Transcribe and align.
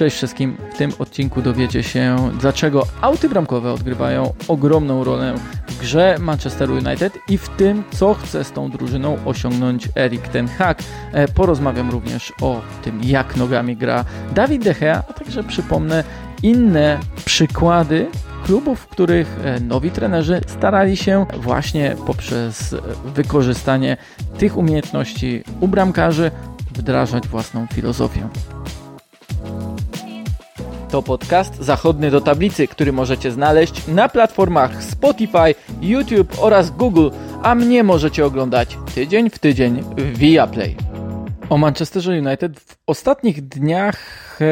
Cześć 0.00 0.16
wszystkim. 0.16 0.56
W 0.74 0.78
tym 0.78 0.92
odcinku 0.98 1.42
dowiecie 1.42 1.82
się, 1.82 2.30
dlaczego 2.40 2.86
auty 3.00 3.28
bramkowe 3.28 3.72
odgrywają 3.72 4.32
ogromną 4.48 5.04
rolę 5.04 5.34
w 5.68 5.78
grze 5.78 6.16
Manchester 6.20 6.70
United 6.70 7.18
i 7.28 7.38
w 7.38 7.48
tym, 7.48 7.84
co 7.90 8.14
chce 8.14 8.44
z 8.44 8.52
tą 8.52 8.70
drużyną 8.70 9.18
osiągnąć 9.24 9.88
Erik 9.96 10.28
Ten 10.28 10.48
Hag. 10.48 10.82
E, 11.12 11.28
porozmawiam 11.28 11.90
również 11.90 12.32
o 12.42 12.60
tym, 12.82 13.00
jak 13.04 13.36
nogami 13.36 13.76
gra 13.76 14.04
Dawid 14.34 14.64
De 14.64 14.74
Gea, 14.74 15.02
a 15.08 15.12
także 15.12 15.44
przypomnę 15.44 16.04
inne 16.42 16.98
przykłady 17.24 18.06
klubów, 18.44 18.80
w 18.80 18.86
których 18.86 19.36
e, 19.44 19.60
nowi 19.60 19.90
trenerzy 19.90 20.40
starali 20.46 20.96
się 20.96 21.26
właśnie 21.36 21.96
poprzez 22.06 22.74
wykorzystanie 23.04 23.96
tych 24.38 24.56
umiejętności 24.56 25.44
u 25.60 25.68
bramkarzy 25.68 26.30
wdrażać 26.74 27.28
własną 27.28 27.66
filozofię. 27.66 28.28
To 30.90 31.02
podcast 31.02 31.56
zachodny 31.56 32.10
do 32.10 32.20
tablicy, 32.20 32.68
który 32.68 32.92
możecie 32.92 33.32
znaleźć 33.32 33.86
na 33.86 34.08
platformach 34.08 34.84
Spotify, 34.84 35.54
YouTube 35.82 36.38
oraz 36.38 36.70
Google, 36.70 37.08
a 37.42 37.54
mnie 37.54 37.84
możecie 37.84 38.26
oglądać 38.26 38.78
tydzień 38.94 39.30
w 39.30 39.38
tydzień 39.38 39.84
w 39.96 40.18
Viaplay. 40.18 40.76
O 41.50 41.58
Manchesterze 41.58 42.12
United 42.12 42.60
w 42.60 42.76
ostatnich 42.86 43.48
dniach 43.48 43.98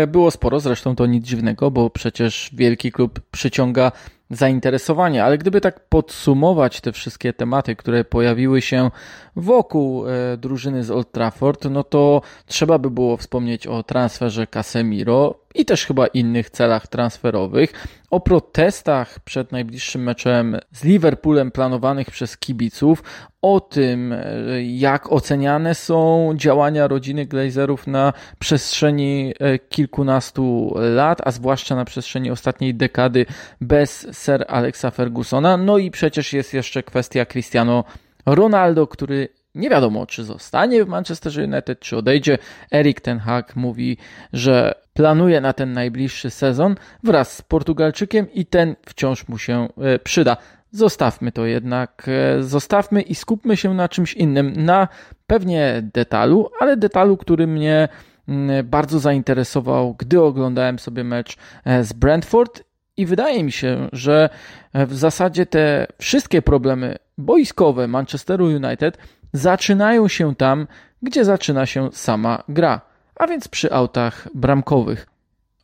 było 0.09 0.31
sporo, 0.31 0.61
zresztą 0.61 0.97
to 0.97 1.07
nic 1.07 1.27
dziwnego, 1.27 1.71
bo 1.71 1.91
przecież 1.91 2.51
wielki 2.53 2.93
klub 2.93 3.21
przyciąga 3.31 3.93
zainteresowanie, 4.31 5.25
ale 5.25 5.39
gdyby 5.39 5.61
tak 5.61 5.81
podsumować 5.81 6.81
te 6.81 6.93
wszystkie 6.93 7.33
tematy, 7.33 7.77
które 7.77 8.05
pojawiły 8.05 8.63
się 8.63 8.91
wokół 9.37 10.09
e, 10.09 10.37
drużyny 10.37 10.85
z 10.85 10.91
Old 10.91 11.13
Trafford, 11.13 11.65
no 11.65 11.85
to 11.85 12.23
trzeba 12.47 12.79
by 12.79 12.91
było 12.91 13.17
wspomnieć 13.17 13.67
o 13.67 13.83
transferze 13.83 14.47
Casemiro 14.47 15.35
i 15.59 15.65
też 15.65 15.87
chyba 15.87 16.07
innych 16.07 16.51
celach 16.51 16.87
transferowych, 16.87 17.73
o 18.11 18.21
protestach 18.21 19.21
przed 19.21 19.53
najbliższym 19.53 20.03
meczem 20.03 20.59
z 20.73 20.85
Liverpoolem 20.85 21.51
planowanych 21.51 22.11
przez 22.11 22.37
kibiców, 22.37 23.03
o 23.43 23.61
tym, 23.61 24.13
e, 24.13 24.23
jak 24.63 25.13
oceniane 25.13 25.75
są 25.75 26.33
działania 26.37 26.89
rodziny 26.89 27.27
Glazerów 27.27 27.87
na 27.87 28.13
przestrzeni 28.39 29.35
e, 29.41 29.59
kilkunastu 29.59 30.75
lat, 30.77 31.19
a 31.25 31.31
zwłaszcza 31.31 31.77
na 31.77 31.85
przestrzeni 31.85 32.31
ostatniej 32.31 32.75
dekady 32.75 33.27
bez 33.61 34.07
Sir 34.13 34.45
Alexa 34.49 34.91
Fergusona. 34.91 35.57
No 35.57 35.79
i 35.79 35.91
przecież 35.91 36.33
jest 36.33 36.55
jeszcze 36.55 36.83
kwestia 36.83 37.27
Cristiano 37.27 37.85
Ronaldo, 38.27 38.87
który 38.87 39.29
nie 39.59 39.71
wiadomo, 39.71 40.07
czy 40.07 40.25
zostanie 40.25 40.85
w 40.85 40.89
Manchester 40.89 41.33
United, 41.39 41.81
czy 41.81 41.97
odejdzie. 41.97 42.39
Erik 42.73 43.01
Ten 43.01 43.19
Hag 43.19 43.57
mówi, 43.57 43.97
że 44.33 44.75
planuje 44.95 45.41
na 45.41 45.53
ten 45.53 45.73
najbliższy 45.73 46.31
sezon 46.31 46.77
wraz 47.03 47.37
z 47.37 47.43
Portugalczykiem 47.43 48.33
i 48.33 48.47
ten 48.47 48.77
wciąż 48.87 49.29
mu 49.29 49.39
się 49.39 49.69
e, 49.79 49.99
przyda. 49.99 50.37
Zostawmy 50.71 51.33
to 51.33 51.47
jednak, 51.47 52.07
e, 52.09 52.43
zostawmy 52.43 53.03
i 53.03 53.15
skupmy 53.15 53.57
się 53.57 53.75
na 53.75 53.89
czymś 53.89 54.15
innym, 54.15 54.53
na 54.65 54.89
pewnie 55.27 55.83
detalu, 55.95 56.51
ale 56.61 56.77
detalu, 56.77 57.17
który 57.17 57.47
mnie 57.47 57.89
mm, 58.29 58.67
bardzo 58.67 58.99
zainteresował, 58.99 59.95
gdy 59.99 60.23
oglądałem 60.23 60.79
sobie 60.79 61.05
mecz 61.05 61.37
e, 61.65 61.85
z 61.85 61.93
Brentford 61.93 62.63
i 62.97 63.07
wydaje 63.07 63.45
mi 63.45 63.53
się, 63.53 63.89
że 63.93 64.29
w 64.75 64.95
zasadzie 64.95 65.47
te 65.47 65.87
wszystkie 65.99 66.43
problemy 66.43 66.97
boiskowe 67.19 67.89
Manchesteru 67.89 68.45
United 68.47 68.99
zaczynają 69.33 70.09
się 70.09 70.35
tam, 70.35 70.67
gdzie 71.03 71.25
zaczyna 71.25 71.67
się 71.67 71.89
sama 71.93 72.43
gra, 72.49 72.81
a 73.17 73.27
więc 73.27 73.49
przy 73.49 73.73
autach 73.73 74.29
bramkowych. 74.35 75.07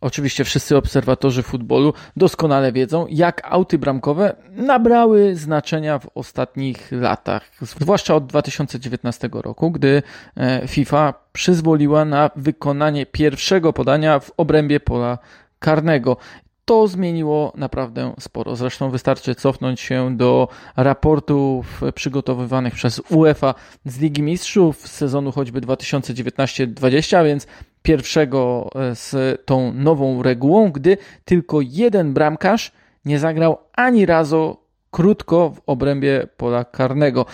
Oczywiście 0.04 0.44
wszyscy 0.44 0.76
obserwatorzy 0.76 1.42
futbolu 1.42 1.92
doskonale 2.16 2.72
wiedzą, 2.72 3.06
jak 3.10 3.40
auty 3.44 3.78
bramkowe 3.78 4.36
nabrały 4.50 5.36
znaczenia 5.36 5.98
w 5.98 6.08
ostatnich 6.14 6.92
latach, 6.92 7.50
zwłaszcza 7.60 8.14
od 8.14 8.26
2019 8.26 9.28
roku, 9.32 9.70
gdy 9.70 10.02
e, 10.36 10.68
FIFA 10.68 11.14
przyzwoliła 11.32 12.04
na 12.04 12.30
wykonanie 12.36 13.06
pierwszego 13.06 13.72
podania 13.72 14.18
w 14.18 14.30
obrębie 14.36 14.80
pola 14.80 15.18
karnego. 15.58 16.16
To 16.64 16.88
zmieniło 16.88 17.52
naprawdę 17.56 18.14
sporo. 18.20 18.56
Zresztą 18.56 18.90
wystarczy 18.90 19.34
cofnąć 19.34 19.80
się 19.80 20.16
do 20.16 20.48
raportów 20.76 21.80
przygotowywanych 21.94 22.74
przez 22.74 23.02
UEFA 23.10 23.54
z 23.84 24.00
Ligi 24.00 24.22
Mistrzów 24.22 24.88
z 24.88 24.90
sezonu 24.92 25.32
choćby 25.32 25.60
2019-20, 25.60 27.24
więc 27.24 27.46
pierwszego 27.82 28.70
e, 28.74 28.94
z 28.94 29.42
tą 29.44 29.72
nową 29.72 30.22
regułą, 30.22 30.72
gdy 30.72 30.98
tylko 31.24 31.60
jeden 31.60 32.14
bramkarz 32.14 32.72
nie 33.04 33.18
zagrał 33.18 33.58
ani 33.72 34.06
razu 34.06 34.63
krótko 34.94 35.50
w 35.50 35.60
obrębie 35.66 36.26
pola 36.36 36.64
karnego. 36.64 37.26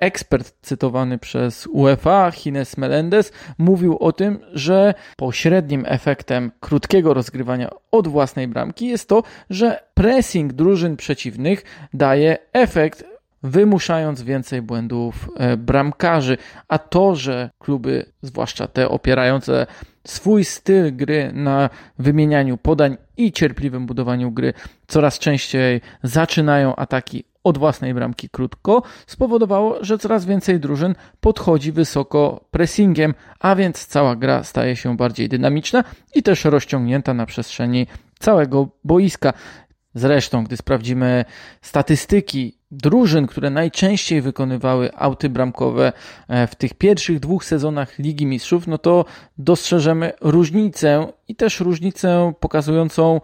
Ekspert 0.00 0.54
cytowany 0.62 1.18
przez 1.18 1.66
UEFA, 1.66 2.30
Hines 2.30 2.76
Melendez, 2.76 3.32
mówił 3.58 3.98
o 3.98 4.12
tym, 4.12 4.38
że 4.52 4.94
pośrednim 5.16 5.84
efektem 5.88 6.52
krótkiego 6.60 7.14
rozgrywania 7.14 7.70
od 7.90 8.08
własnej 8.08 8.48
bramki 8.48 8.86
jest 8.86 9.08
to, 9.08 9.22
że 9.50 9.82
pressing 9.94 10.52
drużyn 10.52 10.96
przeciwnych 10.96 11.64
daje 11.94 12.38
efekt 12.52 13.11
wymuszając 13.42 14.22
więcej 14.22 14.62
błędów 14.62 15.30
e, 15.36 15.56
bramkarzy, 15.56 16.36
a 16.68 16.78
to, 16.78 17.16
że 17.16 17.50
kluby, 17.58 18.06
zwłaszcza 18.22 18.66
te 18.66 18.88
opierające 18.88 19.66
swój 20.06 20.44
styl 20.44 20.96
gry 20.96 21.30
na 21.34 21.70
wymienianiu 21.98 22.56
podań 22.56 22.96
i 23.16 23.32
cierpliwym 23.32 23.86
budowaniu 23.86 24.30
gry 24.30 24.52
coraz 24.86 25.18
częściej 25.18 25.80
zaczynają 26.02 26.76
ataki 26.76 27.24
od 27.44 27.58
własnej 27.58 27.94
bramki 27.94 28.28
krótko, 28.28 28.82
spowodowało, 29.06 29.84
że 29.84 29.98
coraz 29.98 30.24
więcej 30.24 30.60
drużyn 30.60 30.94
podchodzi 31.20 31.72
wysoko 31.72 32.44
pressingiem, 32.50 33.14
a 33.40 33.54
więc 33.54 33.86
cała 33.86 34.16
gra 34.16 34.44
staje 34.44 34.76
się 34.76 34.96
bardziej 34.96 35.28
dynamiczna 35.28 35.84
i 36.14 36.22
też 36.22 36.44
rozciągnięta 36.44 37.14
na 37.14 37.26
przestrzeni 37.26 37.86
całego 38.18 38.68
boiska. 38.84 39.32
Zresztą, 39.94 40.44
gdy 40.44 40.56
sprawdzimy 40.56 41.24
statystyki 41.62 42.56
drużyn, 42.70 43.26
które 43.26 43.50
najczęściej 43.50 44.22
wykonywały 44.22 44.90
auty 44.96 45.28
bramkowe 45.28 45.92
e, 46.28 46.46
w 46.46 46.54
tych 46.54 46.74
pierwszych 46.74 47.20
dwóch 47.20 47.44
sezonach 47.44 47.98
Ligi 47.98 48.26
Mistrzów, 48.26 48.66
no 48.66 48.78
to 48.78 49.04
dostrzeżemy 49.38 50.12
różnicę 50.20 51.06
i 51.28 51.36
też 51.36 51.60
różnicę 51.60 52.32
pokazującą 52.40 53.20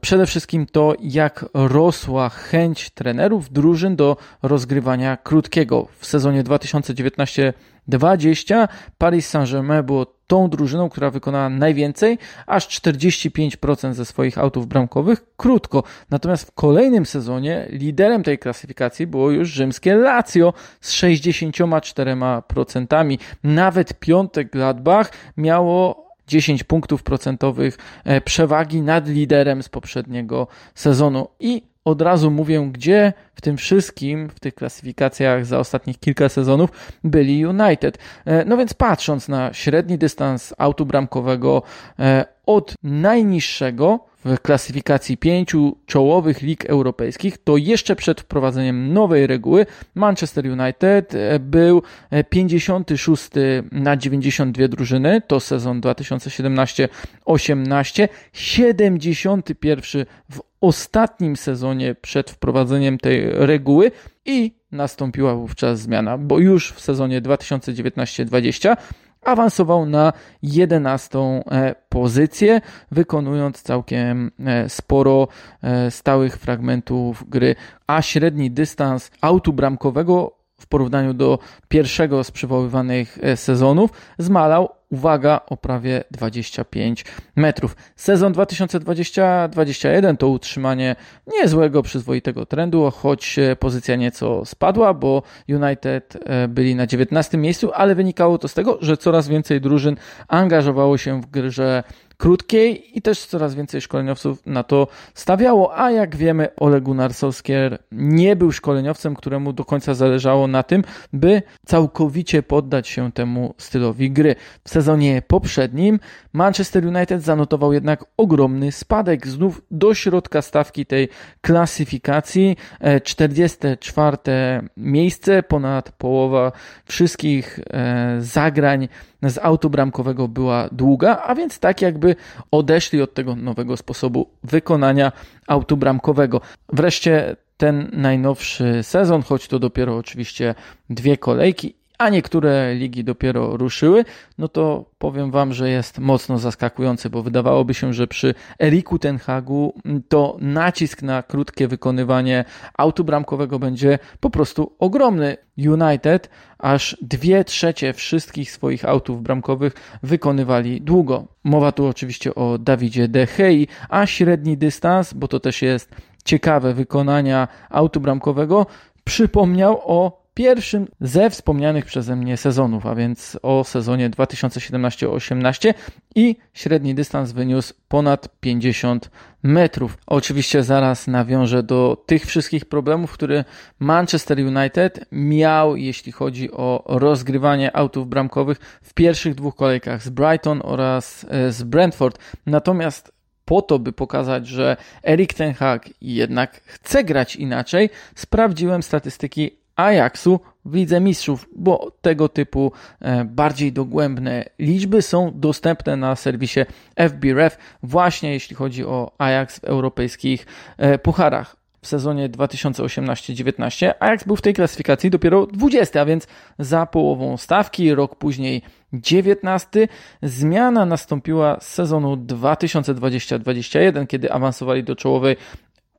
przede 0.00 0.26
wszystkim 0.26 0.66
to, 0.66 0.94
jak 1.00 1.44
rosła 1.54 2.28
chęć 2.28 2.90
trenerów 2.90 3.52
drużyn 3.52 3.96
do 3.96 4.16
rozgrywania 4.42 5.16
krótkiego. 5.16 5.88
W 5.98 6.06
sezonie 6.06 6.44
2019-20 6.44 8.68
Paris 8.98 9.28
Saint-Germain 9.28 9.82
było 9.82 10.06
tą 10.26 10.48
drużyną, 10.48 10.88
która 10.88 11.10
wykonała 11.10 11.48
najwięcej, 11.48 12.18
aż 12.46 12.68
45% 12.68 13.92
ze 13.92 14.04
swoich 14.04 14.38
autów 14.38 14.66
bramkowych 14.66 15.24
krótko. 15.36 15.82
Natomiast 16.10 16.48
w 16.48 16.52
kolejnym 16.52 17.06
sezonie 17.06 17.66
liderem 17.70 18.22
tej 18.22 18.38
klasyfikacji 18.38 19.06
było 19.06 19.30
już 19.30 19.48
rzymskie 19.48 19.94
Lazio 19.94 20.52
z 20.80 20.92
64%. 20.92 23.18
Nawet 23.44 24.00
piątek 24.00 24.50
Gladbach 24.50 25.12
miało 25.36 26.11
10 26.26 26.64
punktów 26.64 27.02
procentowych 27.02 27.78
e, 28.04 28.20
przewagi 28.20 28.82
nad 28.82 29.08
liderem 29.08 29.62
z 29.62 29.68
poprzedniego 29.68 30.46
sezonu. 30.74 31.28
I 31.40 31.62
od 31.84 32.02
razu 32.02 32.30
mówię, 32.30 32.68
gdzie 32.72 33.12
w 33.34 33.40
tym 33.40 33.56
wszystkim, 33.56 34.28
w 34.28 34.40
tych 34.40 34.54
klasyfikacjach 34.54 35.46
za 35.46 35.58
ostatnich 35.58 35.98
kilka 35.98 36.28
sezonów 36.28 36.70
byli 37.04 37.46
United. 37.46 37.98
E, 38.24 38.44
no 38.44 38.56
więc 38.56 38.74
patrząc 38.74 39.28
na 39.28 39.52
średni 39.52 39.98
dystans 39.98 40.54
autu 40.58 40.86
bramkowego 40.86 41.62
e, 41.98 42.24
od 42.46 42.74
najniższego 42.82 44.00
w 44.24 44.40
klasyfikacji 44.40 45.16
pięciu 45.16 45.76
czołowych 45.86 46.42
lig 46.42 46.66
europejskich, 46.66 47.38
to 47.38 47.56
jeszcze 47.56 47.96
przed 47.96 48.20
wprowadzeniem 48.20 48.92
nowej 48.92 49.26
reguły 49.26 49.66
Manchester 49.94 50.46
United 50.46 51.14
e, 51.14 51.38
był 51.38 51.82
56 52.28 53.30
na 53.72 53.96
92 53.96 54.68
drużyny, 54.68 55.22
to 55.26 55.40
sezon 55.40 55.80
2017-18, 55.80 58.08
71 58.32 60.04
w 60.30 60.40
ostatnim 60.62 61.36
sezonie 61.36 61.94
przed 61.94 62.30
wprowadzeniem 62.30 62.98
tej 62.98 63.21
reguły 63.30 63.90
i 64.24 64.54
nastąpiła 64.72 65.34
wówczas 65.34 65.80
zmiana, 65.80 66.18
bo 66.18 66.38
już 66.38 66.72
w 66.72 66.80
sezonie 66.80 67.22
2019-20 67.22 68.76
awansował 69.24 69.86
na 69.86 70.12
11 70.42 71.18
e, 71.18 71.74
pozycję, 71.88 72.60
wykonując 72.90 73.62
całkiem 73.62 74.30
e, 74.46 74.68
sporo 74.68 75.28
e, 75.62 75.90
stałych 75.90 76.36
fragmentów 76.36 77.24
gry, 77.28 77.54
a 77.86 78.02
średni 78.02 78.50
dystans 78.50 79.10
autu 79.20 79.52
bramkowego 79.52 80.41
w 80.62 80.66
porównaniu 80.66 81.14
do 81.14 81.38
pierwszego 81.68 82.24
z 82.24 82.30
przywoływanych 82.30 83.18
e, 83.22 83.36
sezonów 83.36 83.90
zmalał 84.18 84.68
uwaga, 84.92 85.40
o 85.46 85.56
prawie 85.56 86.04
25 86.10 87.04
metrów. 87.36 87.76
Sezon 87.96 88.32
2020-2021 88.32 90.16
to 90.16 90.28
utrzymanie 90.28 90.96
niezłego, 91.26 91.82
przyzwoitego 91.82 92.46
trendu, 92.46 92.90
choć 92.90 93.38
e, 93.38 93.56
pozycja 93.56 93.96
nieco 93.96 94.44
spadła, 94.44 94.94
bo 94.94 95.22
United 95.48 96.18
e, 96.24 96.48
byli 96.48 96.74
na 96.74 96.86
19 96.86 97.38
miejscu, 97.38 97.70
ale 97.74 97.94
wynikało 97.94 98.38
to 98.38 98.48
z 98.48 98.54
tego, 98.54 98.78
że 98.80 98.96
coraz 98.96 99.28
więcej 99.28 99.60
drużyn 99.60 99.96
angażowało 100.28 100.98
się 100.98 101.20
w 101.20 101.26
grze 101.26 101.82
krótkiej 102.22 102.98
i 102.98 103.02
też 103.02 103.26
coraz 103.26 103.54
więcej 103.54 103.80
szkoleniowców 103.80 104.46
na 104.46 104.62
to 104.62 104.88
stawiało, 105.14 105.78
a 105.78 105.90
jak 105.90 106.16
wiemy 106.16 106.48
Ole 106.56 106.80
Gunnar 106.80 107.14
Solskjaer 107.14 107.78
nie 107.92 108.36
był 108.36 108.52
szkoleniowcem, 108.52 109.14
któremu 109.14 109.52
do 109.52 109.64
końca 109.64 109.94
zależało 109.94 110.46
na 110.46 110.62
tym, 110.62 110.84
by 111.12 111.42
całkowicie 111.66 112.42
poddać 112.42 112.88
się 112.88 113.12
temu 113.12 113.54
stylowi 113.58 114.10
gry. 114.10 114.34
W 114.64 114.70
sezonie 114.70 115.22
poprzednim 115.26 116.00
Manchester 116.32 116.86
United 116.86 117.22
zanotował 117.22 117.72
jednak 117.72 118.04
ogromny 118.16 118.72
spadek 118.72 119.26
znów 119.26 119.62
do 119.70 119.94
środka 119.94 120.42
stawki 120.42 120.86
tej 120.86 121.08
klasyfikacji. 121.40 122.56
44 123.04 124.16
e, 124.28 124.62
miejsce, 124.76 125.42
ponad 125.42 125.92
połowa 125.92 126.52
wszystkich 126.84 127.60
e, 127.70 128.16
zagrań 128.20 128.88
z 129.22 129.38
autu 129.38 129.70
bramkowego 129.70 130.28
była 130.28 130.68
długa, 130.72 131.22
a 131.26 131.34
więc 131.34 131.58
tak 131.58 131.82
jakby 131.82 132.16
odeszli 132.50 133.02
od 133.02 133.14
tego 133.14 133.36
nowego 133.36 133.76
sposobu 133.76 134.30
wykonania 134.42 135.12
autu 135.46 135.76
bramkowego. 135.76 136.40
Wreszcie 136.72 137.36
ten 137.56 137.90
najnowszy 137.92 138.82
sezon, 138.82 139.22
choć 139.22 139.48
to 139.48 139.58
dopiero 139.58 139.96
oczywiście 139.96 140.54
dwie 140.90 141.16
kolejki 141.16 141.74
a 142.02 142.08
niektóre 142.08 142.74
ligi 142.74 143.04
dopiero 143.04 143.56
ruszyły, 143.56 144.04
no 144.38 144.48
to 144.48 144.84
powiem 144.98 145.30
Wam, 145.30 145.52
że 145.52 145.70
jest 145.70 145.98
mocno 145.98 146.38
zaskakujący, 146.38 147.10
bo 147.10 147.22
wydawałoby 147.22 147.74
się, 147.74 147.92
że 147.92 148.06
przy 148.06 148.34
Eriku 148.62 148.98
Tenhagu 148.98 149.74
to 150.08 150.36
nacisk 150.40 151.02
na 151.02 151.22
krótkie 151.22 151.68
wykonywanie 151.68 152.44
autu 152.78 153.04
bramkowego 153.04 153.58
będzie 153.58 153.98
po 154.20 154.30
prostu 154.30 154.72
ogromny. 154.78 155.36
United 155.58 156.30
aż 156.58 156.96
dwie 157.02 157.44
trzecie 157.44 157.92
wszystkich 157.92 158.50
swoich 158.50 158.84
autów 158.84 159.22
bramkowych 159.22 159.72
wykonywali 160.02 160.80
długo. 160.80 161.26
Mowa 161.44 161.72
tu 161.72 161.86
oczywiście 161.86 162.34
o 162.34 162.58
Davidzie 162.58 163.08
De 163.08 163.26
Gea, 163.26 163.66
a 163.88 164.06
średni 164.06 164.56
dystans, 164.56 165.14
bo 165.14 165.28
to 165.28 165.40
też 165.40 165.62
jest 165.62 165.96
ciekawe 166.24 166.74
wykonania 166.74 167.48
autu 167.70 168.00
bramkowego, 168.00 168.66
przypomniał 169.04 169.80
o 169.84 170.21
pierwszym 170.34 170.88
ze 171.00 171.30
wspomnianych 171.30 171.84
przeze 171.84 172.16
mnie 172.16 172.36
sezonów, 172.36 172.86
a 172.86 172.94
więc 172.94 173.38
o 173.42 173.64
sezonie 173.64 174.10
2017-18 174.10 175.74
i 176.14 176.36
średni 176.52 176.94
dystans 176.94 177.32
wyniósł 177.32 177.74
ponad 177.88 178.28
50 178.40 179.10
metrów. 179.42 179.98
Oczywiście 180.06 180.62
zaraz 180.62 181.06
nawiążę 181.06 181.62
do 181.62 182.04
tych 182.06 182.26
wszystkich 182.26 182.64
problemów, 182.64 183.12
które 183.12 183.44
Manchester 183.78 184.38
United 184.38 185.04
miał, 185.12 185.76
jeśli 185.76 186.12
chodzi 186.12 186.52
o 186.52 186.84
rozgrywanie 186.86 187.76
autów 187.76 188.08
bramkowych 188.08 188.58
w 188.82 188.94
pierwszych 188.94 189.34
dwóch 189.34 189.56
kolejkach 189.56 190.02
z 190.02 190.08
Brighton 190.08 190.60
oraz 190.64 191.26
e, 191.30 191.52
z 191.52 191.62
Brentford. 191.62 192.18
Natomiast 192.46 193.12
po 193.44 193.62
to, 193.62 193.78
by 193.78 193.92
pokazać, 193.92 194.46
że 194.46 194.76
Erik 195.04 195.34
Ten 195.34 195.54
Hag 195.54 195.88
jednak 196.00 196.60
chce 196.64 197.04
grać 197.04 197.36
inaczej, 197.36 197.90
sprawdziłem 198.14 198.82
statystyki 198.82 199.61
Ajaxu 199.76 200.40
w 200.64 200.74
Lidze 200.74 201.00
Mistrzów, 201.00 201.48
bo 201.56 201.92
tego 202.00 202.28
typu 202.28 202.72
e, 203.00 203.24
bardziej 203.24 203.72
dogłębne 203.72 204.44
liczby 204.58 205.02
są 205.02 205.32
dostępne 205.34 205.96
na 205.96 206.16
serwisie 206.16 206.60
FBref 206.96 207.58
właśnie 207.82 208.32
jeśli 208.32 208.56
chodzi 208.56 208.84
o 208.84 209.12
Ajax 209.18 209.58
w 209.60 209.64
europejskich 209.64 210.46
e, 210.78 210.98
pucharach. 210.98 211.62
W 211.82 211.86
sezonie 211.86 212.28
2018-19 212.28 213.92
Ajax 214.00 214.24
był 214.24 214.36
w 214.36 214.42
tej 214.42 214.54
klasyfikacji 214.54 215.10
dopiero 215.10 215.46
20, 215.46 216.00
a 216.00 216.04
więc 216.04 216.26
za 216.58 216.86
połową 216.86 217.36
stawki, 217.36 217.94
rok 217.94 218.16
później 218.16 218.62
19. 218.92 219.88
Zmiana 220.22 220.86
nastąpiła 220.86 221.60
z 221.60 221.68
sezonu 221.68 222.16
2020-21, 222.16 224.06
kiedy 224.06 224.32
awansowali 224.32 224.84
do 224.84 224.96
czołowej 224.96 225.36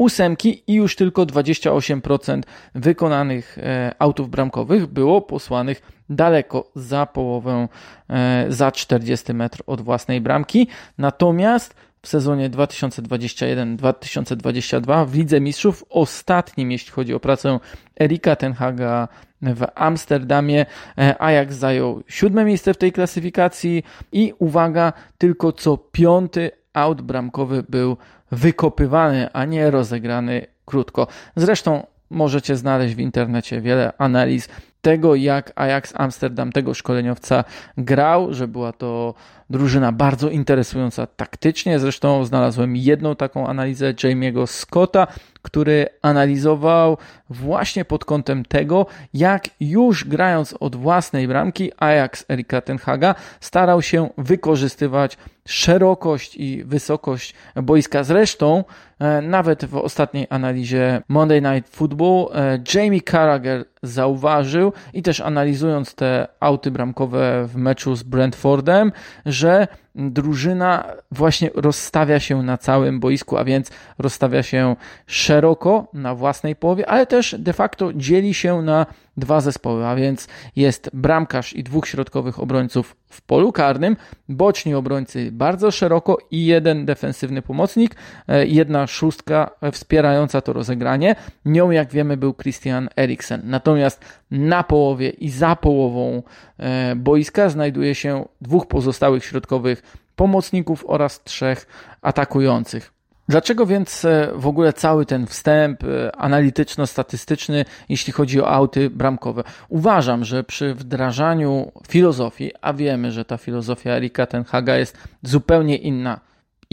ósemki 0.03 0.63
i 0.67 0.73
już 0.73 0.95
tylko 0.95 1.25
28% 1.25 2.41
wykonanych 2.75 3.57
e, 3.57 3.95
autów 3.99 4.29
bramkowych 4.29 4.85
było 4.85 5.21
posłanych 5.21 5.81
daleko 6.09 6.71
za 6.75 7.05
połowę, 7.05 7.67
e, 8.09 8.45
za 8.49 8.71
40 8.71 9.33
metr 9.33 9.63
od 9.67 9.81
własnej 9.81 10.21
bramki. 10.21 10.67
Natomiast 10.97 11.75
w 12.01 12.07
sezonie 12.07 12.49
2021-2022 12.49 15.07
w 15.07 15.15
Lidze 15.15 15.41
Mistrzów, 15.41 15.85
ostatnim 15.89 16.71
jeśli 16.71 16.91
chodzi 16.91 17.13
o 17.13 17.19
pracę 17.19 17.59
Erika 18.01 18.35
Tenhaga 18.35 19.07
w 19.41 19.65
Amsterdamie, 19.75 20.65
e, 20.97 21.21
Ajax 21.21 21.55
zajął 21.55 22.03
siódme 22.07 22.45
miejsce 22.45 22.73
w 22.73 22.77
tej 22.77 22.91
klasyfikacji 22.91 23.83
i 24.11 24.33
uwaga, 24.39 24.93
tylko 25.17 25.51
co 25.51 25.77
piąty 25.77 26.51
aut 26.73 27.01
bramkowy 27.01 27.63
był 27.69 27.97
wykopywany, 28.33 29.31
a 29.33 29.45
nie 29.45 29.71
rozegrany 29.71 30.45
krótko. 30.65 31.07
Zresztą 31.35 31.85
możecie 32.09 32.55
znaleźć 32.55 32.95
w 32.95 32.99
internecie 32.99 33.61
wiele 33.61 33.93
analiz 33.97 34.49
tego, 34.81 35.15
jak 35.15 35.51
Ajax 35.55 35.93
Amsterdam 35.95 36.51
tego 36.51 36.73
szkoleniowca 36.73 37.43
grał, 37.77 38.33
że 38.33 38.47
była 38.47 38.71
to 38.71 39.13
drużyna 39.49 39.91
bardzo 39.91 40.29
interesująca 40.29 41.07
taktycznie. 41.07 41.79
Zresztą 41.79 42.25
znalazłem 42.25 42.75
jedną 42.75 43.15
taką 43.15 43.47
analizę 43.47 43.93
Jamie'ego 43.93 44.47
Scotta, 44.47 45.07
który 45.43 45.87
analizował 46.01 46.97
właśnie 47.29 47.85
pod 47.85 48.05
kątem 48.05 48.45
tego, 48.45 48.85
jak 49.13 49.49
już 49.59 50.05
grając 50.05 50.53
od 50.59 50.75
własnej 50.75 51.27
bramki 51.27 51.71
Ajax 51.77 52.25
Erika 52.29 52.61
Tenhaga 52.61 53.15
starał 53.39 53.81
się 53.81 54.09
wykorzystywać 54.17 55.17
szerokość 55.47 56.35
i 56.35 56.63
wysokość 56.63 57.33
boiska. 57.55 58.03
Zresztą 58.03 58.63
e, 58.99 59.21
nawet 59.21 59.65
w 59.65 59.77
ostatniej 59.77 60.27
analizie 60.29 61.01
Monday 61.07 61.41
Night 61.41 61.75
Football 61.75 62.27
e, 62.33 62.59
Jamie 62.73 63.01
Carragher 63.01 63.65
zauważył 63.83 64.73
i 64.93 65.01
też 65.01 65.21
analizując 65.21 65.95
te 65.95 66.27
auty 66.39 66.71
bramkowe 66.71 67.47
w 67.47 67.55
meczu 67.55 67.95
z 67.95 68.03
Brentfordem, 68.03 68.91
że 69.25 69.67
drużyna 69.95 70.85
właśnie 71.11 71.49
rozstawia 71.55 72.19
się 72.19 72.43
na 72.43 72.57
całym 72.57 72.99
boisku, 72.99 73.37
a 73.37 73.43
więc 73.43 73.71
rozstawia 73.97 74.43
się 74.43 74.75
szeroko 75.07 75.87
na 75.93 76.15
własnej 76.15 76.55
połowie, 76.55 76.89
ale 76.89 77.05
też 77.05 77.35
de 77.39 77.53
facto 77.53 77.93
dzieli 77.93 78.33
się 78.33 78.61
na 78.61 78.85
dwa 79.17 79.41
zespoły, 79.41 79.85
a 79.85 79.95
więc 79.95 80.27
jest 80.55 80.89
bramkarz 80.93 81.53
i 81.53 81.63
dwóch 81.63 81.87
środkowych 81.87 82.39
obrońców 82.39 82.95
w 83.09 83.21
polu 83.21 83.51
karnym, 83.51 83.97
boczni 84.29 84.75
obrońcy 84.75 85.31
bardzo 85.31 85.71
szeroko 85.71 86.17
i 86.31 86.45
jeden 86.45 86.85
defensywny 86.85 87.41
pomocnik, 87.41 87.95
e, 88.27 88.45
jedna 88.47 88.87
szóstka 88.87 89.51
wspierająca 89.71 90.41
to 90.41 90.53
rozegranie. 90.53 91.15
Nią, 91.45 91.71
jak 91.71 91.91
wiemy, 91.91 92.17
był 92.17 92.33
Christian 92.33 92.89
Eriksen. 92.97 93.41
Natomiast 93.43 94.05
na 94.31 94.63
połowie 94.63 95.09
i 95.09 95.29
za 95.29 95.55
połową 95.55 96.23
e, 96.57 96.95
boiska 96.95 97.49
znajduje 97.49 97.95
się 97.95 98.25
dwóch 98.41 98.67
pozostałych 98.67 99.25
środkowych 99.25 99.81
pomocników 100.15 100.85
oraz 100.87 101.23
trzech 101.23 101.67
atakujących. 102.01 102.93
Dlaczego 103.29 103.65
więc 103.65 104.05
e, 104.05 104.31
w 104.35 104.47
ogóle 104.47 104.73
cały 104.73 105.05
ten 105.05 105.27
wstęp 105.27 105.83
e, 105.83 106.15
analityczno-statystyczny, 106.15 107.65
jeśli 107.89 108.13
chodzi 108.13 108.41
o 108.41 108.49
auty 108.49 108.89
bramkowe? 108.89 109.43
Uważam, 109.69 110.25
że 110.25 110.43
przy 110.43 110.73
wdrażaniu 110.73 111.71
filozofii, 111.87 112.51
a 112.61 112.73
wiemy, 112.73 113.11
że 113.11 113.25
ta 113.25 113.37
filozofia 113.37 113.91
Erika 113.91 114.25
Tenhaga 114.25 114.75
jest 114.75 114.97
zupełnie 115.23 115.77
inna 115.77 116.19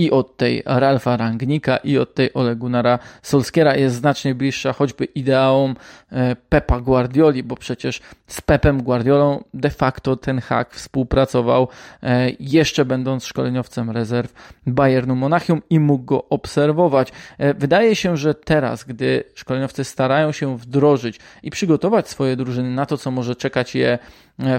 i 0.01 0.11
od 0.11 0.37
tej 0.37 0.63
Ralfa 0.67 1.17
Rangnika, 1.17 1.77
i 1.77 1.99
od 1.99 2.15
tej 2.15 2.35
Ole 2.35 2.57
Gunnara 2.57 2.99
Solskiera 3.23 3.77
jest 3.77 3.97
znacznie 3.97 4.35
bliższa 4.35 4.73
choćby 4.73 5.05
ideałom 5.05 5.77
e, 6.13 6.37
Pepa 6.49 6.81
Guardioli, 6.81 7.43
bo 7.43 7.57
przecież 7.57 8.01
z 8.27 8.41
Pepem 8.41 8.83
Guardiolą 8.83 9.45
de 9.55 9.71
facto 9.71 10.17
ten 10.17 10.41
hak 10.41 10.75
współpracował 10.75 11.69
e, 12.03 12.31
jeszcze 12.41 12.85
będąc 12.85 13.25
szkoleniowcem 13.25 13.91
rezerw 13.91 14.33
Bayernu 14.67 15.17
Monachium 15.17 15.63
i 15.71 15.81
mógł 15.81 16.05
go 16.05 16.29
obserwować. 16.29 17.13
E, 17.39 17.55
wydaje 17.55 17.97
się, 17.97 18.17
że 18.17 18.35
teraz, 18.35 18.85
gdy 18.85 19.25
szkoleniowcy 19.35 19.85
starają 19.85 20.33
się 20.33 20.59
wdrożyć 20.59 21.21
i 21.43 21.51
przygotować 21.51 22.09
swoje 22.09 22.37
drużyny 22.37 22.71
na 22.71 22.87
to, 22.87 22.97
co 22.97 23.11
może 23.11 23.37
czekać 23.37 23.75
je 23.75 23.99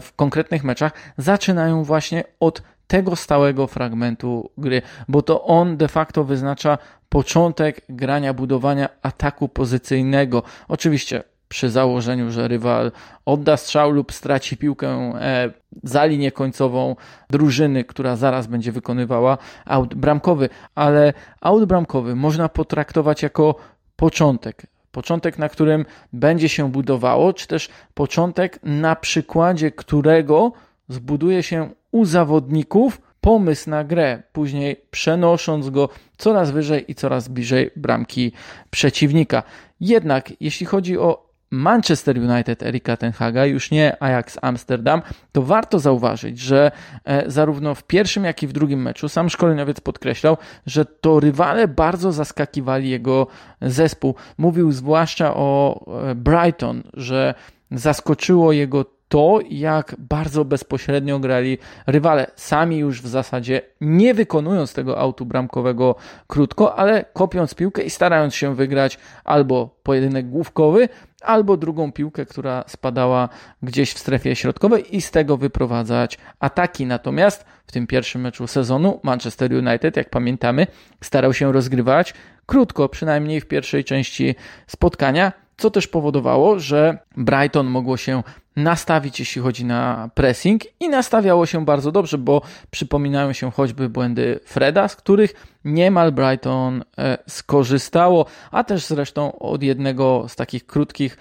w 0.02 0.16
konkretnych 0.16 0.64
meczach, 0.64 0.92
zaczynają 1.18 1.84
właśnie 1.84 2.24
od 2.40 2.62
tego 2.92 3.16
stałego 3.16 3.68
fragmentu 3.68 4.50
gry, 4.58 4.82
bo 5.08 5.22
to 5.22 5.44
on 5.44 5.78
de 5.78 5.88
facto 5.88 6.24
wyznacza 6.24 6.78
początek 7.10 7.82
grania, 7.90 8.34
budowania 8.34 8.90
ataku 9.02 9.50
pozycyjnego. 9.50 10.44
Oczywiście 10.68 11.24
przy 11.48 11.70
założeniu, 11.70 12.32
że 12.32 12.48
rywal 12.48 12.92
odda 13.26 13.58
strzał 13.58 13.92
lub 13.92 14.14
straci 14.14 14.58
piłkę 14.58 14.88
e, 14.90 15.52
za 15.84 16.06
linię 16.06 16.32
końcową 16.32 16.96
drużyny, 17.30 17.84
która 17.84 18.16
zaraz 18.16 18.48
będzie 18.48 18.72
wykonywała 18.72 19.38
aut 19.66 19.96
bramkowy, 19.96 20.50
ale 20.76 21.14
aut 21.42 21.66
bramkowy 21.66 22.16
można 22.16 22.50
potraktować 22.50 23.24
jako 23.24 23.56
początek. 23.96 24.68
Początek, 24.92 25.38
na 25.38 25.50
którym 25.50 25.86
będzie 26.14 26.50
się 26.50 26.72
budowało, 26.72 27.34
czy 27.34 27.48
też 27.48 27.70
początek, 27.94 28.60
na 28.64 28.96
przykładzie 28.96 29.72
którego 29.72 30.52
zbuduje 30.92 31.44
się 31.44 31.70
u 31.92 32.06
zawodników 32.06 33.02
pomysł 33.22 33.70
na 33.70 33.84
grę, 33.84 34.24
później 34.32 34.86
przenosząc 34.92 35.70
go 35.70 35.90
coraz 36.18 36.52
wyżej 36.52 36.92
i 36.92 36.96
coraz 36.96 37.28
bliżej 37.28 37.72
bramki 37.76 38.32
przeciwnika. 38.70 39.44
Jednak 39.80 40.34
jeśli 40.40 40.66
chodzi 40.66 40.98
o 40.98 41.32
Manchester 41.52 42.18
United 42.18 42.64
Erika 42.64 42.98
Tenhaga, 42.98 43.46
już 43.46 43.72
nie 43.72 44.04
Ajax 44.04 44.38
Amsterdam, 44.42 45.02
to 45.32 45.42
warto 45.42 45.80
zauważyć, 45.80 46.40
że 46.40 46.72
e, 47.06 47.32
zarówno 47.32 47.76
w 47.76 47.84
pierwszym, 47.84 48.24
jak 48.24 48.44
i 48.44 48.48
w 48.48 48.54
drugim 48.54 48.82
meczu 48.82 49.10
sam 49.10 49.30
szkoleniowiec 49.30 49.82
podkreślał, 49.82 50.38
że 50.66 50.86
to 50.86 51.20
rywale 51.20 51.68
bardzo 51.68 52.12
zaskakiwali 52.12 52.90
jego 52.90 53.28
zespół. 53.62 54.16
Mówił 54.38 54.72
zwłaszcza 54.72 55.34
o 55.36 55.80
e, 56.10 56.16
Brighton, 56.16 56.84
że 56.94 57.34
zaskoczyło 57.72 58.52
jego 58.52 58.86
to, 59.12 59.40
jak 59.50 59.96
bardzo 60.00 60.46
bezpośrednio 60.46 61.20
grali 61.20 61.58
rywale. 61.88 62.28
Sami 62.36 62.78
już 62.78 63.02
w 63.02 63.08
zasadzie 63.08 63.62
nie 63.82 64.14
wykonując 64.14 64.74
tego 64.74 65.00
autu 65.00 65.26
bramkowego 65.26 65.96
krótko, 66.28 66.76
ale 66.76 67.06
kopiąc 67.14 67.56
piłkę 67.56 67.82
i 67.82 67.90
starając 67.90 68.36
się 68.36 68.56
wygrać 68.56 68.98
albo 69.24 69.70
pojedynek 69.84 70.30
główkowy, 70.30 70.90
albo 71.22 71.58
drugą 71.58 71.92
piłkę, 71.92 72.26
która 72.26 72.64
spadała 72.68 73.30
gdzieś 73.64 73.94
w 73.94 74.00
strefie 74.00 74.36
środkowej 74.36 74.96
i 74.96 75.02
z 75.02 75.12
tego 75.12 75.38
wyprowadzać 75.38 76.18
ataki. 76.40 76.86
Natomiast 76.86 77.46
w 77.68 77.72
tym 77.72 77.88
pierwszym 77.88 78.22
meczu 78.22 78.48
sezonu 78.48 79.00
Manchester 79.04 79.54
United, 79.54 79.98
jak 79.98 80.10
pamiętamy, 80.10 80.68
starał 81.02 81.34
się 81.34 81.52
rozgrywać 81.52 82.14
krótko, 82.46 82.90
przynajmniej 82.90 83.42
w 83.42 83.48
pierwszej 83.48 83.84
części 83.84 84.36
spotkania, 84.68 85.32
co 85.58 85.72
też 85.72 85.88
powodowało, 85.88 86.60
że 86.60 86.98
Brighton 87.18 87.68
mogło 87.68 87.98
się 87.98 88.24
nastawić, 88.56 89.20
jeśli 89.20 89.42
chodzi 89.42 89.66
na 89.66 90.10
pressing 90.14 90.62
i 90.80 90.90
nastawiało 90.90 91.46
się 91.46 91.66
bardzo 91.66 91.92
dobrze, 91.92 92.18
bo 92.18 92.42
przypominają 92.72 93.34
się 93.34 93.52
choćby 93.52 93.90
błędy 93.90 94.40
Freda, 94.46 94.88
z 94.88 94.96
których 94.96 95.34
niemal 95.66 96.12
Brighton 96.12 96.84
e, 96.98 97.18
skorzystało, 97.28 98.26
a 98.52 98.64
też 98.64 98.86
zresztą 98.86 99.40
od 99.40 99.64
jednego 99.64 100.26
z 100.28 100.36
takich 100.36 100.66
krótkich 100.66 101.18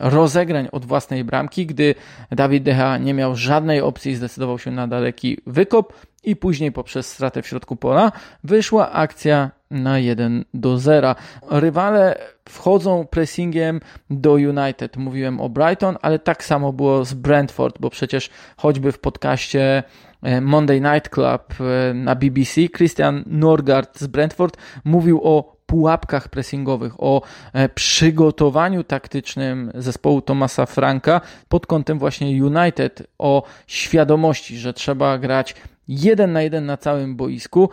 rozegrań 0.00 0.68
od 0.72 0.84
własnej 0.84 1.24
bramki, 1.24 1.66
gdy 1.66 1.94
Dawid 2.30 2.62
Decha 2.62 2.98
nie 2.98 3.14
miał 3.14 3.36
żadnej 3.36 3.80
opcji 3.80 4.12
i 4.12 4.16
zdecydował 4.16 4.58
się 4.58 4.70
na 4.70 4.88
daleki 4.88 5.38
wykop 5.46 5.92
i 6.24 6.36
później 6.36 6.72
poprzez 6.72 7.12
stratę 7.12 7.42
w 7.42 7.46
środku 7.46 7.76
pola 7.76 8.12
wyszła 8.44 8.92
akcja 8.92 9.50
na 9.74 9.98
1 9.98 10.44
do 10.54 10.78
0. 10.78 11.14
Rywale 11.50 12.18
wchodzą 12.48 13.06
pressingiem 13.06 13.80
do 14.10 14.32
United. 14.32 14.96
Mówiłem 14.96 15.40
o 15.40 15.48
Brighton, 15.48 15.96
ale 16.02 16.18
tak 16.18 16.44
samo 16.44 16.72
było 16.72 17.04
z 17.04 17.14
Brentford, 17.14 17.76
bo 17.80 17.90
przecież 17.90 18.30
choćby 18.56 18.92
w 18.92 18.98
podcaście 18.98 19.82
e, 20.22 20.40
Monday 20.40 20.80
Night 20.80 21.08
Club 21.08 21.54
e, 21.60 21.94
na 21.94 22.14
BBC 22.14 22.68
Christian 22.76 23.24
Norgard 23.26 24.00
z 24.00 24.06
Brentford 24.06 24.56
mówił 24.84 25.20
o 25.22 25.54
pułapkach 25.66 26.28
pressingowych, 26.28 26.92
o 26.98 27.22
e, 27.52 27.68
przygotowaniu 27.68 28.84
taktycznym 28.84 29.72
zespołu 29.74 30.22
Tomasa 30.22 30.66
Franka 30.66 31.20
pod 31.48 31.66
kątem 31.66 31.98
właśnie 31.98 32.44
United, 32.44 33.02
o 33.18 33.42
świadomości, 33.66 34.58
że 34.58 34.72
trzeba 34.72 35.18
grać 35.18 35.54
jeden 35.88 36.32
na 36.32 36.42
jeden 36.42 36.66
na 36.66 36.76
całym 36.76 37.16
boisku, 37.16 37.70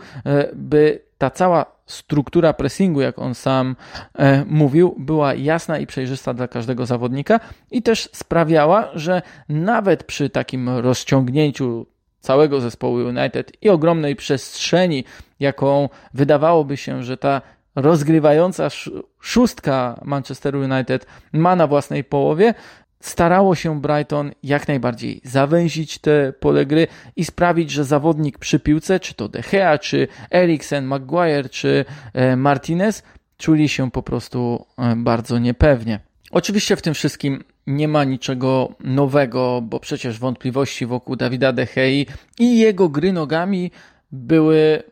by 0.54 1.02
ta 1.18 1.30
cała 1.30 1.66
struktura 1.86 2.52
pressingu, 2.52 3.00
jak 3.00 3.18
on 3.18 3.34
sam 3.34 3.76
e, 4.14 4.44
mówił, 4.44 4.94
była 4.98 5.34
jasna 5.34 5.78
i 5.78 5.86
przejrzysta 5.86 6.34
dla 6.34 6.48
każdego 6.48 6.86
zawodnika 6.86 7.40
i 7.70 7.82
też 7.82 8.08
sprawiała, 8.12 8.88
że 8.94 9.22
nawet 9.48 10.04
przy 10.04 10.30
takim 10.30 10.68
rozciągnięciu 10.68 11.86
całego 12.20 12.60
zespołu 12.60 12.96
United 12.96 13.52
i 13.62 13.68
ogromnej 13.68 14.16
przestrzeni, 14.16 15.04
jaką 15.40 15.88
wydawałoby 16.14 16.76
się, 16.76 17.02
że 17.02 17.16
ta 17.16 17.42
rozgrywająca 17.76 18.68
szóstka 19.20 20.00
Manchester 20.04 20.56
United 20.56 21.06
ma 21.32 21.56
na 21.56 21.66
własnej 21.66 22.04
połowie, 22.04 22.54
starało 23.02 23.54
się 23.54 23.80
Brighton 23.80 24.32
jak 24.42 24.68
najbardziej 24.68 25.20
zawęzić 25.24 25.98
te 25.98 26.32
pole 26.40 26.66
gry 26.66 26.86
i 27.16 27.24
sprawić, 27.24 27.70
że 27.70 27.84
zawodnik 27.84 28.38
przy 28.38 28.60
piłce, 28.60 29.00
czy 29.00 29.14
to 29.14 29.28
De 29.28 29.42
Gea, 29.50 29.78
czy 29.78 30.08
Eriksen, 30.30 30.84
Maguire, 30.84 31.50
czy 31.50 31.84
e, 32.12 32.36
Martinez, 32.36 33.02
czuli 33.36 33.68
się 33.68 33.90
po 33.90 34.02
prostu 34.02 34.66
e, 34.78 34.96
bardzo 34.96 35.38
niepewnie. 35.38 36.00
Oczywiście 36.30 36.76
w 36.76 36.82
tym 36.82 36.94
wszystkim 36.94 37.44
nie 37.66 37.88
ma 37.88 38.04
niczego 38.04 38.74
nowego, 38.80 39.62
bo 39.62 39.80
przecież 39.80 40.18
wątpliwości 40.18 40.86
wokół 40.86 41.16
Dawida 41.16 41.52
De 41.52 41.66
i 42.38 42.58
jego 42.58 42.88
gry 42.88 43.12
nogami 43.12 43.70
były 44.12 44.82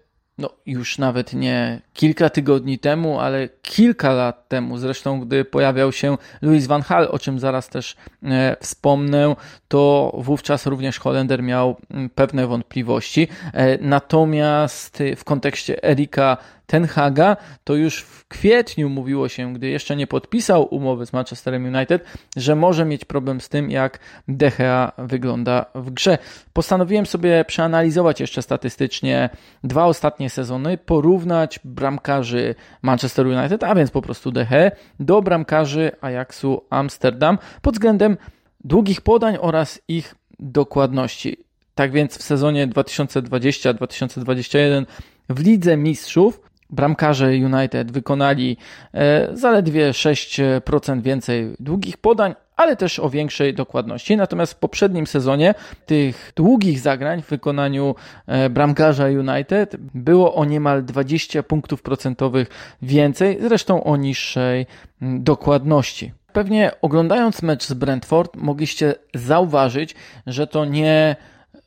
no 0.40 0.50
już 0.66 0.98
nawet 0.98 1.34
nie 1.34 1.80
kilka 1.92 2.30
tygodni 2.30 2.78
temu, 2.78 3.20
ale 3.20 3.48
kilka 3.62 4.12
lat 4.12 4.48
temu, 4.48 4.78
zresztą 4.78 5.20
gdy 5.20 5.44
pojawiał 5.44 5.92
się 5.92 6.16
Louis 6.42 6.66
van 6.66 6.82
Hal, 6.82 7.08
o 7.10 7.18
czym 7.18 7.38
zaraz 7.38 7.68
też 7.68 7.96
e, 8.22 8.56
wspomnę, 8.60 9.36
to 9.68 10.12
wówczas 10.18 10.66
również 10.66 10.98
Holender 10.98 11.42
miał 11.42 11.76
pewne 12.14 12.46
wątpliwości. 12.46 13.28
E, 13.52 13.78
natomiast 13.78 15.02
w 15.16 15.24
kontekście 15.24 15.84
Erika 15.84 16.36
Tenhaga, 16.70 17.36
to 17.64 17.74
już 17.74 18.02
w 18.02 18.28
kwietniu 18.28 18.88
mówiło 18.88 19.28
się, 19.28 19.54
gdy 19.54 19.68
jeszcze 19.68 19.96
nie 19.96 20.06
podpisał 20.06 20.74
umowy 20.74 21.06
z 21.06 21.12
Manchesterem 21.12 21.74
United, 21.74 22.04
że 22.36 22.56
może 22.56 22.84
mieć 22.84 23.04
problem 23.04 23.40
z 23.40 23.48
tym, 23.48 23.70
jak 23.70 23.98
Gea 24.28 24.92
wygląda 24.98 25.66
w 25.74 25.90
grze. 25.90 26.18
Postanowiłem 26.52 27.06
sobie 27.06 27.44
przeanalizować 27.44 28.20
jeszcze 28.20 28.42
statystycznie 28.42 29.30
dwa 29.64 29.84
ostatnie 29.84 30.30
sezony, 30.30 30.78
porównać 30.78 31.60
bramkarzy 31.64 32.54
Manchester 32.82 33.26
United, 33.26 33.64
a 33.64 33.74
więc 33.74 33.90
po 33.90 34.02
prostu 34.02 34.32
Gea, 34.32 34.70
do 35.00 35.22
bramkarzy 35.22 35.90
Ajaxu 36.00 36.64
Amsterdam 36.70 37.38
pod 37.62 37.74
względem 37.74 38.16
długich 38.64 39.00
podań 39.00 39.36
oraz 39.40 39.80
ich 39.88 40.14
dokładności. 40.38 41.36
Tak 41.74 41.92
więc 41.92 42.18
w 42.18 42.22
sezonie 42.22 42.68
2020-2021 42.68 44.86
w 45.28 45.44
Lidze 45.44 45.76
Mistrzów 45.76 46.49
bramkarze 46.72 47.26
United 47.26 47.92
wykonali 47.92 48.56
e, 48.94 49.28
zaledwie 49.32 49.90
6% 49.90 51.02
więcej 51.02 51.54
długich 51.60 51.96
podań, 51.96 52.34
ale 52.56 52.76
też 52.76 52.98
o 52.98 53.10
większej 53.10 53.54
dokładności. 53.54 54.16
Natomiast 54.16 54.52
w 54.52 54.56
poprzednim 54.56 55.06
sezonie 55.06 55.54
tych 55.86 56.32
długich 56.36 56.80
zagrań 56.80 57.22
w 57.22 57.28
wykonaniu 57.28 57.94
e, 58.26 58.50
bramkarza 58.50 59.04
United 59.04 59.76
było 59.94 60.34
o 60.34 60.44
niemal 60.44 60.84
20 60.84 61.42
punktów 61.42 61.82
procentowych 61.82 62.48
więcej, 62.82 63.38
zresztą 63.40 63.84
o 63.84 63.96
niższej 63.96 64.66
dokładności. 65.00 66.12
Pewnie 66.32 66.70
oglądając 66.82 67.42
mecz 67.42 67.64
z 67.66 67.72
Brentford 67.72 68.36
mogliście 68.36 68.94
zauważyć, 69.14 69.94
że 70.26 70.46
to 70.46 70.64
nie 70.64 71.16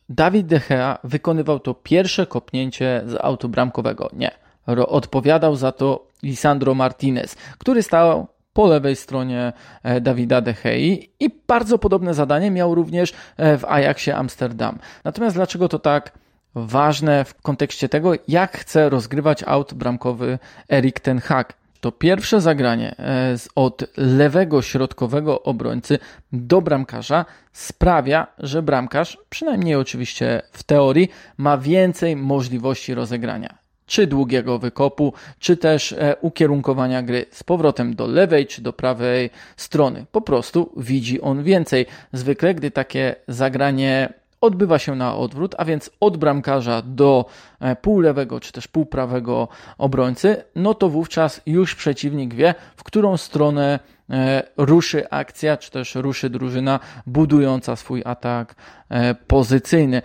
Dawid 0.10 0.48
De 0.48 0.60
Gea 0.60 0.98
wykonywał 1.04 1.60
to 1.60 1.74
pierwsze 1.74 2.26
kopnięcie 2.28 3.02
z 3.06 3.16
autu 3.22 3.50
bramkowego. 3.50 4.10
Nie 4.14 4.43
odpowiadał 4.88 5.56
za 5.56 5.72
to 5.72 6.08
Lisandro 6.24 6.76
Martinez, 6.76 7.36
który 7.58 7.84
stał 7.84 8.28
po 8.54 8.68
lewej 8.68 8.96
stronie 8.96 9.54
e, 9.84 10.02
Dawida 10.02 10.42
De 10.42 10.54
Gea 10.54 10.98
i 11.20 11.30
bardzo 11.48 11.78
podobne 11.78 12.14
zadanie 12.14 12.52
miał 12.52 12.76
również 12.76 13.14
e, 13.38 13.58
w 13.58 13.66
Ajaxie 13.66 14.16
Amsterdam. 14.16 14.80
Natomiast 15.04 15.36
dlaczego 15.36 15.70
to 15.70 15.80
tak 15.80 16.12
ważne 16.56 17.26
w 17.26 17.42
kontekście 17.42 17.90
tego, 17.90 18.12
jak 18.28 18.58
chce 18.58 18.90
rozgrywać 18.90 19.44
aut 19.44 19.74
bramkowy 19.74 20.40
Erik 20.72 21.00
Ten 21.00 21.20
Hag? 21.20 21.54
To 21.80 21.92
pierwsze 21.92 22.42
zagranie 22.42 22.96
e, 23.00 23.36
od 23.56 23.84
lewego 23.98 24.62
środkowego 24.62 25.44
obrońcy 25.44 26.00
do 26.32 26.62
bramkarza 26.62 27.26
sprawia, 27.54 28.28
że 28.38 28.62
bramkarz, 28.62 29.18
przynajmniej 29.30 29.76
oczywiście 29.76 30.42
w 30.52 30.64
teorii, 30.64 31.10
ma 31.38 31.58
więcej 31.58 32.16
możliwości 32.16 32.94
rozegrania 32.94 33.63
czy 33.94 34.08
długiego 34.08 34.60
wykopu, 34.60 35.14
czy 35.40 35.58
też 35.58 35.92
e, 35.92 36.16
ukierunkowania 36.22 37.04
gry 37.04 37.26
z 37.32 37.44
powrotem 37.44 37.96
do 37.96 38.08
lewej 38.08 38.48
czy 38.48 38.62
do 38.62 38.74
prawej 38.74 39.30
strony. 39.58 40.06
Po 40.12 40.22
prostu 40.22 40.72
widzi 40.78 41.22
on 41.22 41.44
więcej. 41.44 41.86
Zwykle, 42.14 42.56
gdy 42.56 42.72
takie 42.72 43.16
zagranie 43.28 44.14
odbywa 44.42 44.80
się 44.80 44.96
na 44.96 45.16
odwrót, 45.16 45.56
a 45.58 45.66
więc 45.66 45.90
od 46.00 46.18
bramkarza 46.18 46.82
do 46.82 47.26
e, 47.60 47.76
półlewego 47.76 48.40
czy 48.40 48.52
też 48.52 48.68
półprawego 48.68 49.48
obrońcy, 49.78 50.44
no 50.56 50.74
to 50.74 50.90
wówczas 50.90 51.42
już 51.46 51.76
przeciwnik 51.76 52.34
wie, 52.34 52.56
w 52.76 52.84
którą 52.84 53.18
stronę 53.18 53.80
e, 54.10 54.44
ruszy 54.58 55.10
akcja, 55.10 55.58
czy 55.58 55.72
też 55.72 55.96
ruszy 55.96 56.30
drużyna 56.30 56.80
budująca 57.06 57.76
swój 57.76 58.02
atak 58.06 58.56
pozycyjny. 59.28 60.02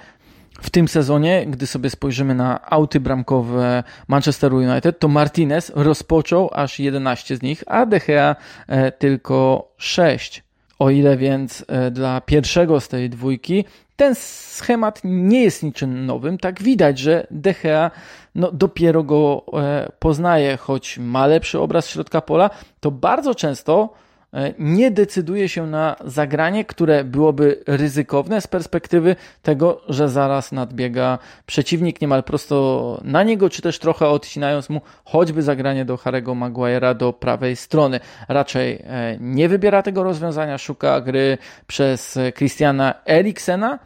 W 0.61 0.71
tym 0.71 0.89
sezonie, 0.89 1.47
gdy 1.47 1.67
sobie 1.67 1.91
spojrzymy 1.91 2.35
na 2.35 2.71
auty 2.71 3.01
bramkowe 3.01 3.83
Manchesteru 4.09 4.57
United, 4.57 4.99
to 4.99 5.09
Martinez 5.09 5.73
rozpoczął 5.75 6.51
aż 6.53 6.79
11 6.79 7.37
z 7.37 7.43
nich, 7.43 7.65
a 7.67 7.87
De 7.87 8.01
Gea 8.01 8.37
tylko 8.99 9.69
6. 9.77 10.43
O 10.79 10.91
ile 10.91 11.17
więc 11.17 11.65
dla 11.91 12.21
pierwszego 12.21 12.81
z 12.81 12.89
tej 12.89 13.11
dwójki 13.11 13.65
ten 13.97 14.15
schemat 14.15 15.01
nie 15.05 15.43
jest 15.43 15.63
niczym 15.63 16.07
nowym. 16.07 16.39
Tak 16.39 16.63
widać, 16.63 16.99
że 16.99 17.27
De 17.31 17.55
Gea 17.63 17.91
no, 18.35 18.53
dopiero 18.53 19.03
go 19.03 19.45
e, 19.53 19.93
poznaje, 19.99 20.57
choć 20.57 20.99
ma 20.99 21.27
lepszy 21.27 21.61
obraz 21.61 21.89
środka 21.89 22.21
pola, 22.21 22.51
to 22.81 22.91
bardzo 22.91 23.35
często 23.35 23.95
E, 23.95 24.08
nie 24.59 24.91
decyduje 24.91 25.49
się 25.49 25.67
na 25.67 25.97
zagranie, 26.05 26.65
które 26.65 27.05
byłoby 27.05 27.63
ryzykowne 27.67 28.41
z 28.41 28.47
perspektywy 28.47 29.17
tego, 29.43 29.81
że 29.89 30.09
zaraz 30.09 30.53
nadbiega 30.53 31.19
przeciwnik 31.47 32.01
niemal 32.01 32.25
prosto 32.25 33.01
na 33.05 33.23
niego, 33.23 33.51
czy 33.51 33.63
też 33.63 33.79
trochę 33.79 34.09
odcinając 34.09 34.69
mu 34.71 34.81
choćby 35.05 35.43
zagranie 35.43 35.85
do 35.85 35.97
Harego 35.97 36.33
Maguire'a 36.33 36.95
do 36.95 37.13
prawej 37.13 37.57
strony. 37.57 38.01
Raczej 38.29 38.83
e, 38.85 39.17
nie 39.21 39.49
wybiera 39.49 39.83
tego 39.83 40.03
rozwiązania, 40.03 40.59
szuka 40.59 41.01
gry 41.01 41.39
przez 41.67 42.19
Christiana 42.37 42.95
Eriksena, 43.07 43.79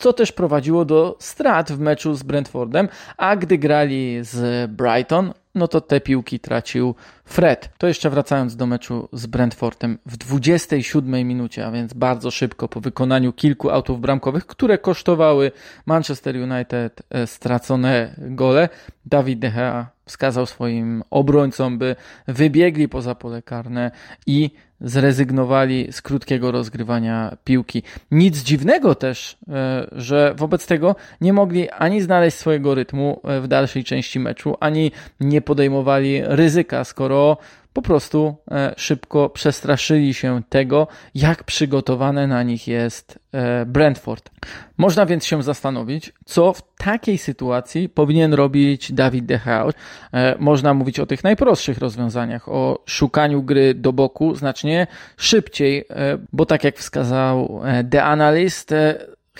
co 0.00 0.12
też 0.12 0.32
prowadziło 0.32 0.84
do 0.84 1.16
strat 1.18 1.72
w 1.72 1.78
meczu 1.78 2.14
z 2.14 2.22
Brentfordem, 2.22 2.88
a 3.16 3.36
gdy 3.36 3.58
grali 3.58 4.18
z 4.22 4.70
Brighton, 4.70 5.32
no 5.54 5.68
to 5.68 5.80
te 5.80 6.00
piłki 6.00 6.40
tracił 6.40 6.94
Fred. 7.24 7.70
To 7.78 7.86
jeszcze 7.86 8.10
wracając 8.10 8.56
do 8.56 8.66
meczu 8.66 9.08
z 9.12 9.26
Brentfordem 9.26 9.98
w 10.06 10.16
27 10.16 11.28
minucie, 11.28 11.66
a 11.66 11.70
więc 11.70 11.94
bardzo 11.94 12.30
szybko 12.30 12.68
po 12.68 12.80
wykonaniu 12.80 13.32
kilku 13.32 13.70
autów 13.70 14.00
bramkowych, 14.00 14.46
które 14.46 14.78
kosztowały 14.78 15.52
Manchester 15.86 16.36
United 16.36 17.02
e, 17.10 17.26
stracone 17.26 18.14
gole, 18.18 18.68
Dawid 19.06 19.38
De 19.38 19.50
Gea 19.50 19.86
wskazał 20.04 20.46
swoim 20.46 21.02
obrońcom, 21.10 21.78
by 21.78 21.96
wybiegli 22.28 22.88
poza 22.88 23.14
pole 23.14 23.42
karne 23.42 23.90
i 24.26 24.50
zrezygnowali 24.80 25.88
z 25.90 26.02
krótkiego 26.02 26.52
rozgrywania 26.52 27.36
piłki. 27.44 27.82
Nic 28.10 28.42
dziwnego 28.42 28.94
też, 28.94 29.36
e, 29.48 29.86
że 29.92 30.34
wobec 30.36 30.66
tego 30.66 30.96
nie 31.20 31.32
mogli 31.32 31.70
ani 31.70 32.00
znaleźć 32.00 32.36
swojego 32.36 32.74
rytmu 32.74 33.20
e, 33.24 33.40
w 33.40 33.48
dalszej 33.48 33.84
części 33.84 34.20
meczu, 34.20 34.56
ani 34.60 34.92
nie 35.20 35.40
podejmowali 35.40 36.22
ryzyka, 36.24 36.84
skoro 36.84 37.36
po 37.80 37.84
prostu 37.84 38.36
e, 38.50 38.74
szybko 38.76 39.28
przestraszyli 39.28 40.14
się 40.14 40.42
tego, 40.48 40.86
jak 41.14 41.44
przygotowane 41.44 42.26
na 42.26 42.42
nich 42.42 42.68
jest 42.68 43.18
e, 43.32 43.66
Brentford. 43.66 44.30
Można 44.76 45.06
więc 45.06 45.26
się 45.26 45.42
zastanowić, 45.42 46.12
co 46.24 46.52
w 46.52 46.62
takiej 46.76 47.18
sytuacji 47.18 47.88
powinien 47.88 48.34
robić 48.34 48.92
David 48.92 49.26
De 49.26 49.40
Gea. 49.44 49.68
E, 50.12 50.36
można 50.38 50.74
mówić 50.74 51.00
o 51.00 51.06
tych 51.06 51.24
najprostszych 51.24 51.78
rozwiązaniach, 51.78 52.48
o 52.48 52.82
szukaniu 52.86 53.42
gry 53.42 53.74
do 53.74 53.92
boku 53.92 54.34
znacznie 54.34 54.86
szybciej, 55.16 55.84
bo 56.32 56.46
tak 56.46 56.64
jak 56.64 56.76
wskazał 56.76 57.62
The 57.90 58.04
Analyst, 58.04 58.74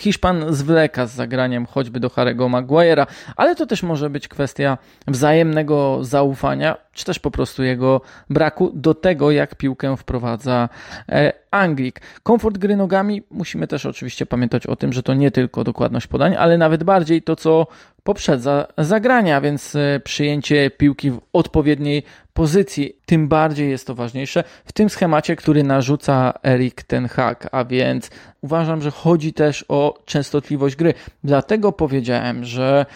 Hiszpan 0.00 0.44
zwleka 0.48 1.06
z 1.06 1.14
zagraniem 1.14 1.66
choćby 1.66 2.00
do 2.00 2.10
Harego 2.10 2.48
Maguire'a, 2.48 3.06
ale 3.36 3.54
to 3.56 3.66
też 3.66 3.82
może 3.82 4.10
być 4.10 4.28
kwestia 4.28 4.78
wzajemnego 5.06 6.04
zaufania, 6.04 6.76
czy 7.00 7.06
też 7.06 7.18
po 7.18 7.30
prostu 7.30 7.62
jego 7.62 8.00
braku 8.30 8.70
do 8.74 8.94
tego, 8.94 9.30
jak 9.30 9.54
piłkę 9.54 9.96
wprowadza 9.96 10.68
e, 11.08 11.32
Anglik. 11.50 12.00
Komfort 12.22 12.58
gry 12.58 12.76
nogami, 12.76 13.22
musimy 13.30 13.66
też 13.66 13.86
oczywiście 13.86 14.26
pamiętać 14.26 14.66
o 14.66 14.76
tym, 14.76 14.92
że 14.92 15.02
to 15.02 15.14
nie 15.14 15.30
tylko 15.30 15.64
dokładność 15.64 16.06
podań, 16.06 16.36
ale 16.38 16.58
nawet 16.58 16.84
bardziej 16.84 17.22
to, 17.22 17.36
co 17.36 17.66
poprzedza 18.02 18.66
zagrania, 18.78 19.40
więc 19.40 19.74
e, 19.76 20.00
przyjęcie 20.04 20.70
piłki 20.70 21.10
w 21.10 21.20
odpowiedniej 21.32 22.02
pozycji, 22.34 22.96
tym 23.06 23.28
bardziej 23.28 23.70
jest 23.70 23.86
to 23.86 23.94
ważniejsze 23.94 24.44
w 24.64 24.72
tym 24.72 24.90
schemacie, 24.90 25.36
który 25.36 25.62
narzuca 25.62 26.32
Erik 26.44 26.82
Ten 26.82 27.08
Hag, 27.08 27.48
a 27.52 27.64
więc 27.64 28.10
uważam, 28.40 28.82
że 28.82 28.90
chodzi 28.90 29.32
też 29.32 29.64
o 29.68 29.98
częstotliwość 30.04 30.76
gry. 30.76 30.94
Dlatego 31.24 31.72
powiedziałem, 31.72 32.44
że 32.44 32.86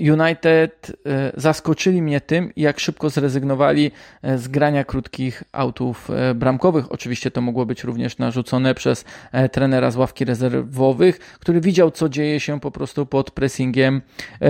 United 0.00 0.92
e, 1.06 1.32
zaskoczyli 1.36 2.02
mnie 2.02 2.20
tym, 2.20 2.52
jak 2.56 2.80
szybko 2.80 3.10
zrezygnowali 3.10 3.49
e, 4.22 4.38
z 4.38 4.48
grania 4.48 4.84
krótkich 4.84 5.42
autów 5.52 6.10
e, 6.10 6.34
bramkowych. 6.34 6.92
Oczywiście 6.92 7.30
to 7.30 7.40
mogło 7.40 7.66
być 7.66 7.84
również 7.84 8.18
narzucone 8.18 8.74
przez 8.74 9.04
trenera 9.52 9.90
z 9.90 9.96
ławki 9.96 10.24
rezerwowych, 10.24 11.18
który 11.18 11.60
widział, 11.60 11.90
co 11.90 12.08
dzieje 12.08 12.40
się 12.40 12.60
po 12.60 12.70
prostu 12.70 13.06
pod 13.06 13.30
pressingiem 13.30 14.02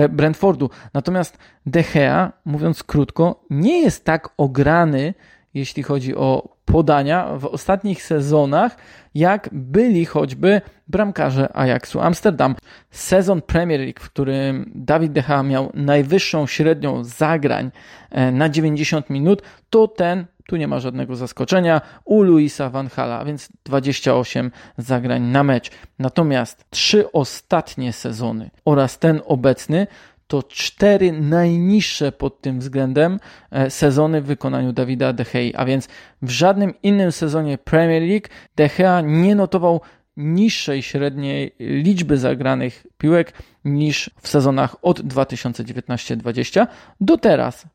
Brentfordu. 0.09 0.69
Natomiast 0.93 1.37
De 1.65 1.83
Gea, 1.93 2.31
mówiąc 2.45 2.83
krótko, 2.83 3.45
nie 3.49 3.81
jest 3.81 4.05
tak 4.05 4.29
ograny, 4.37 5.13
jeśli 5.53 5.83
chodzi 5.83 6.15
o 6.15 6.55
podania 6.65 7.37
w 7.37 7.45
ostatnich 7.45 8.03
sezonach, 8.03 8.77
jak 9.15 9.49
byli 9.51 10.05
choćby 10.05 10.61
bramkarze 10.87 11.57
Ajaxu 11.57 12.01
Amsterdam. 12.01 12.55
Sezon 12.91 13.41
Premier 13.41 13.79
League, 13.79 13.99
w 13.99 14.09
którym 14.09 14.71
Dawid 14.75 15.11
De 15.11 15.21
Gea 15.21 15.43
miał 15.43 15.71
najwyższą 15.73 16.47
średnią 16.47 17.03
zagrań 17.03 17.71
e, 18.09 18.31
na 18.31 18.49
90 18.49 19.09
minut, 19.09 19.41
to 19.69 19.87
ten 19.87 20.25
tu 20.47 20.55
nie 20.57 20.67
ma 20.67 20.79
żadnego 20.79 21.15
zaskoczenia. 21.15 21.81
U 22.05 22.23
Luisa 22.23 22.69
Van 22.69 22.89
Hala, 22.89 23.25
więc 23.25 23.49
28 23.65 24.51
zagrań 24.77 25.21
na 25.21 25.43
mecz. 25.43 25.71
Natomiast 25.99 26.65
trzy 26.69 27.11
ostatnie 27.11 27.93
sezony 27.93 28.49
oraz 28.65 28.99
ten 28.99 29.21
obecny 29.25 29.87
to 30.31 30.43
cztery 30.43 31.11
najniższe 31.11 32.11
pod 32.11 32.41
tym 32.41 32.59
względem 32.59 33.19
e, 33.51 33.69
sezony 33.69 34.21
w 34.21 34.25
wykonaniu 34.25 34.73
Dawida 34.73 35.13
De 35.13 35.23
Gea, 35.23 35.51
a 35.55 35.65
więc 35.65 35.87
w 36.21 36.29
żadnym 36.29 36.73
innym 36.83 37.11
sezonie 37.11 37.57
Premier 37.57 38.01
League 38.01 38.27
De 38.55 38.69
Gea 38.77 39.01
nie 39.01 39.35
notował 39.35 39.81
niższej 40.17 40.81
średniej 40.83 41.55
liczby 41.59 42.17
zagranych 42.17 42.87
piłek 42.97 43.33
niż 43.65 44.09
w 44.21 44.27
sezonach 44.27 44.75
od 44.81 44.99
2019-20 44.99 46.67
do 47.01 47.17
teraz. 47.17 47.65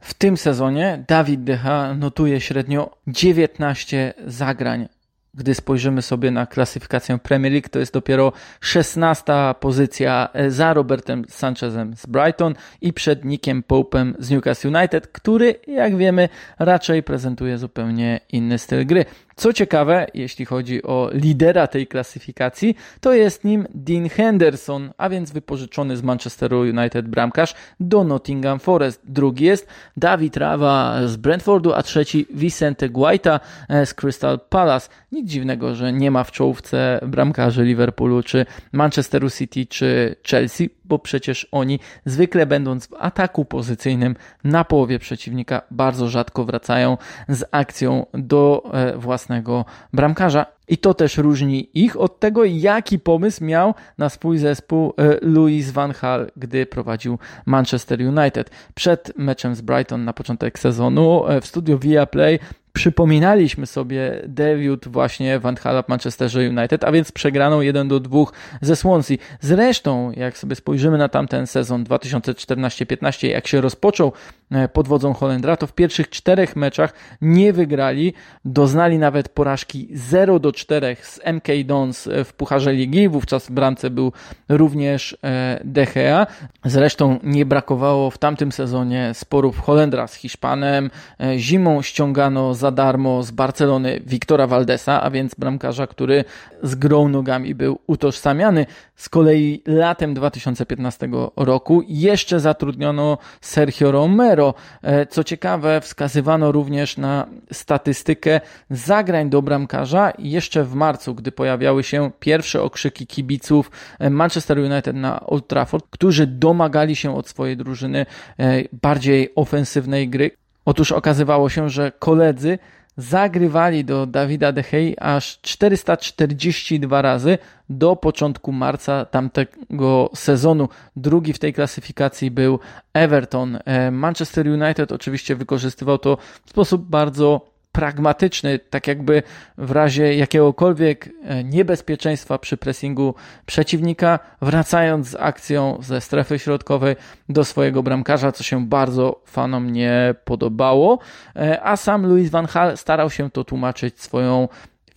W 0.00 0.14
tym 0.14 0.36
sezonie 0.36 1.04
Dawid 1.08 1.44
De 1.44 1.58
Gea 1.58 1.94
notuje 1.94 2.40
średnio 2.40 2.96
19 3.06 4.14
zagrań 4.26 4.88
gdy 5.34 5.54
spojrzymy 5.54 6.02
sobie 6.02 6.30
na 6.30 6.46
klasyfikację 6.46 7.18
Premier 7.18 7.52
League, 7.52 7.68
to 7.70 7.78
jest 7.78 7.92
dopiero 7.92 8.32
16 8.60 9.32
pozycja 9.60 10.28
za 10.48 10.74
Robertem 10.74 11.24
Sanchezem 11.28 11.96
z 11.96 12.06
Brighton 12.06 12.54
i 12.80 12.92
przed 12.92 13.24
Nickiem 13.24 13.62
Pope'em 13.68 14.14
z 14.18 14.30
Newcastle 14.30 14.68
United, 14.68 15.06
który, 15.06 15.54
jak 15.66 15.96
wiemy, 15.96 16.28
raczej 16.58 17.02
prezentuje 17.02 17.58
zupełnie 17.58 18.20
inny 18.32 18.58
styl 18.58 18.86
gry. 18.86 19.04
Co 19.38 19.52
ciekawe, 19.52 20.06
jeśli 20.14 20.44
chodzi 20.44 20.82
o 20.82 21.10
lidera 21.12 21.66
tej 21.66 21.86
klasyfikacji, 21.86 22.76
to 23.00 23.12
jest 23.12 23.44
nim 23.44 23.66
Dean 23.74 24.08
Henderson, 24.08 24.90
a 24.98 25.08
więc 25.08 25.30
wypożyczony 25.30 25.96
z 25.96 26.02
Manchesteru 26.02 26.60
United 26.60 27.08
bramkarz 27.08 27.54
do 27.80 28.04
Nottingham 28.04 28.58
Forest. 28.58 29.00
Drugi 29.04 29.44
jest 29.44 29.68
David 29.96 30.36
Rava 30.36 31.00
z 31.06 31.16
Brentfordu, 31.16 31.72
a 31.74 31.82
trzeci 31.82 32.26
Vicente 32.30 32.88
Guaita 32.88 33.40
e, 33.68 33.86
z 33.86 33.94
Crystal 33.94 34.40
Palace. 34.48 34.88
Nic 35.12 35.27
dziwnego, 35.28 35.74
że 35.74 35.92
nie 35.92 36.10
ma 36.10 36.24
w 36.24 36.32
czołówce 36.32 37.00
bramkarzy 37.06 37.64
Liverpoolu, 37.64 38.22
czy 38.22 38.46
Manchesteru 38.72 39.30
City, 39.30 39.66
czy 39.66 40.16
Chelsea, 40.30 40.70
bo 40.84 40.98
przecież 40.98 41.48
oni 41.52 41.80
zwykle 42.04 42.46
będąc 42.46 42.86
w 42.86 42.94
ataku 42.98 43.44
pozycyjnym 43.44 44.16
na 44.44 44.64
połowie 44.64 44.98
przeciwnika 44.98 45.62
bardzo 45.70 46.08
rzadko 46.08 46.44
wracają 46.44 46.96
z 47.28 47.44
akcją 47.50 48.06
do 48.14 48.70
e, 48.72 48.98
własnego 48.98 49.64
bramkarza. 49.92 50.46
I 50.68 50.78
to 50.78 50.94
też 50.94 51.16
różni 51.16 51.68
ich 51.74 51.96
od 51.96 52.20
tego, 52.20 52.44
jaki 52.44 52.98
pomysł 52.98 53.44
miał 53.44 53.74
na 53.98 54.08
swój 54.08 54.38
zespół 54.38 54.94
e, 54.96 55.18
Louis 55.22 55.70
Van 55.70 55.92
Gaal, 56.02 56.30
gdy 56.36 56.66
prowadził 56.66 57.18
Manchester 57.46 58.00
United. 58.00 58.50
Przed 58.74 59.12
meczem 59.16 59.54
z 59.54 59.60
Brighton 59.60 60.04
na 60.04 60.12
początek 60.12 60.58
sezonu 60.58 61.28
e, 61.28 61.40
w 61.40 61.46
studiu 61.46 61.78
Viaplay 61.78 62.38
przypominaliśmy 62.78 63.66
sobie 63.66 64.22
debiut 64.26 64.88
właśnie 64.88 65.38
Van 65.38 65.56
Hala 65.56 65.82
w 65.82 65.88
Manchesterze 65.88 66.40
United, 66.40 66.84
a 66.84 66.92
więc 66.92 67.12
przegraną 67.12 67.60
1 67.60 67.88
do 67.88 68.00
2 68.00 68.24
ze 68.60 68.76
Swansea. 68.76 69.16
Zresztą, 69.40 70.12
jak 70.16 70.38
sobie 70.38 70.56
spojrzymy 70.56 70.98
na 70.98 71.08
tamten 71.08 71.46
sezon 71.46 71.84
2014-15, 71.84 73.28
jak 73.28 73.46
się 73.46 73.60
rozpoczął 73.60 74.12
e, 74.50 74.68
pod 74.68 74.88
wodzą 74.88 75.14
Holendra, 75.14 75.56
to 75.56 75.66
w 75.66 75.72
pierwszych 75.72 76.10
czterech 76.10 76.56
meczach 76.56 76.92
nie 77.20 77.52
wygrali, 77.52 78.14
doznali 78.44 78.98
nawet 78.98 79.28
porażki 79.28 79.88
0 79.92 80.38
do 80.38 80.52
4 80.52 80.96
z 81.02 81.20
MK 81.32 81.48
Dons 81.64 82.08
w 82.24 82.32
Pucharze 82.32 82.72
Ligi, 82.72 83.08
wówczas 83.08 83.46
w 83.46 83.50
bramce 83.50 83.90
był 83.90 84.12
również 84.48 85.18
e, 85.24 85.60
De 85.64 85.86
Gea. 85.86 86.26
Zresztą 86.64 87.18
nie 87.22 87.46
brakowało 87.46 88.10
w 88.10 88.18
tamtym 88.18 88.52
sezonie 88.52 89.10
sporów 89.14 89.60
Holendra 89.60 90.06
z 90.06 90.14
Hiszpanem, 90.14 90.90
e, 91.20 91.38
zimą 91.38 91.82
ściągano 91.82 92.54
za 92.54 92.67
za 92.68 92.72
darmo 92.72 93.22
z 93.22 93.30
Barcelony 93.30 94.00
Wiktora 94.06 94.46
Valdesa, 94.46 95.02
a 95.02 95.10
więc 95.10 95.34
bramkarza, 95.34 95.86
który 95.86 96.24
z 96.62 96.74
grą 96.74 97.08
nogami 97.08 97.54
był 97.54 97.78
utożsamiany. 97.86 98.66
Z 98.96 99.08
kolei 99.08 99.62
latem 99.66 100.14
2015 100.14 101.08
roku 101.36 101.82
jeszcze 101.88 102.40
zatrudniono 102.40 103.18
Sergio 103.40 103.92
Romero. 103.92 104.54
E, 104.82 105.06
co 105.06 105.24
ciekawe, 105.24 105.80
wskazywano 105.80 106.52
również 106.52 106.96
na 106.96 107.26
statystykę 107.52 108.40
zagrań 108.70 109.30
do 109.30 109.42
bramkarza 109.42 110.12
jeszcze 110.18 110.64
w 110.64 110.74
marcu, 110.74 111.14
gdy 111.14 111.32
pojawiały 111.32 111.82
się 111.84 112.10
pierwsze 112.20 112.62
okrzyki 112.62 113.06
kibiców 113.06 113.70
e, 113.98 114.10
Manchester 114.10 114.58
United 114.58 114.96
na 114.96 115.20
Old 115.20 115.48
Trafford, 115.48 115.86
którzy 115.90 116.26
domagali 116.26 116.96
się 116.96 117.16
od 117.16 117.28
swojej 117.28 117.56
drużyny 117.56 118.06
e, 118.38 118.62
bardziej 118.72 119.32
ofensywnej 119.34 120.08
gry. 120.08 120.47
Otóż 120.68 120.92
okazywało 120.92 121.48
się, 121.48 121.68
że 121.70 121.92
koledzy 121.98 122.58
zagrywali 122.96 123.84
do 123.84 124.06
Dawida 124.06 124.52
De 124.52 124.62
Gea 124.62 124.94
aż 125.00 125.38
442 125.42 127.02
razy 127.02 127.38
do 127.68 127.96
początku 127.96 128.52
marca 128.52 129.04
tamtego 129.04 130.10
sezonu. 130.14 130.68
Drugi 130.96 131.32
w 131.32 131.38
tej 131.38 131.52
klasyfikacji 131.52 132.30
był 132.30 132.58
Everton. 132.94 133.58
E, 133.64 133.90
Manchester 133.90 134.48
United 134.48 134.92
oczywiście 134.92 135.36
wykorzystywał 135.36 135.98
to 135.98 136.18
w 136.44 136.50
sposób 136.50 136.82
bardzo 136.82 137.50
pragmatyczny, 137.78 138.58
tak 138.58 138.86
jakby 138.86 139.22
w 139.58 139.70
razie 139.70 140.14
jakiegokolwiek 140.14 141.08
e, 141.22 141.44
niebezpieczeństwa 141.44 142.38
przy 142.38 142.56
pressingu 142.56 143.14
przeciwnika, 143.46 144.18
wracając 144.42 145.08
z 145.08 145.14
akcją 145.14 145.78
ze 145.80 146.00
strefy 146.00 146.38
środkowej 146.38 146.96
do 147.28 147.44
swojego 147.44 147.82
bramkarza, 147.82 148.32
co 148.32 148.44
się 148.44 148.66
bardzo 148.66 149.20
fanom 149.24 149.72
nie 149.72 150.14
podobało, 150.24 150.98
e, 151.36 151.62
a 151.62 151.76
sam 151.76 152.06
Louis 152.06 152.30
van 152.30 152.46
Gaal 152.54 152.76
starał 152.76 153.10
się 153.10 153.30
to 153.30 153.44
tłumaczyć 153.44 154.00
swoją 154.00 154.48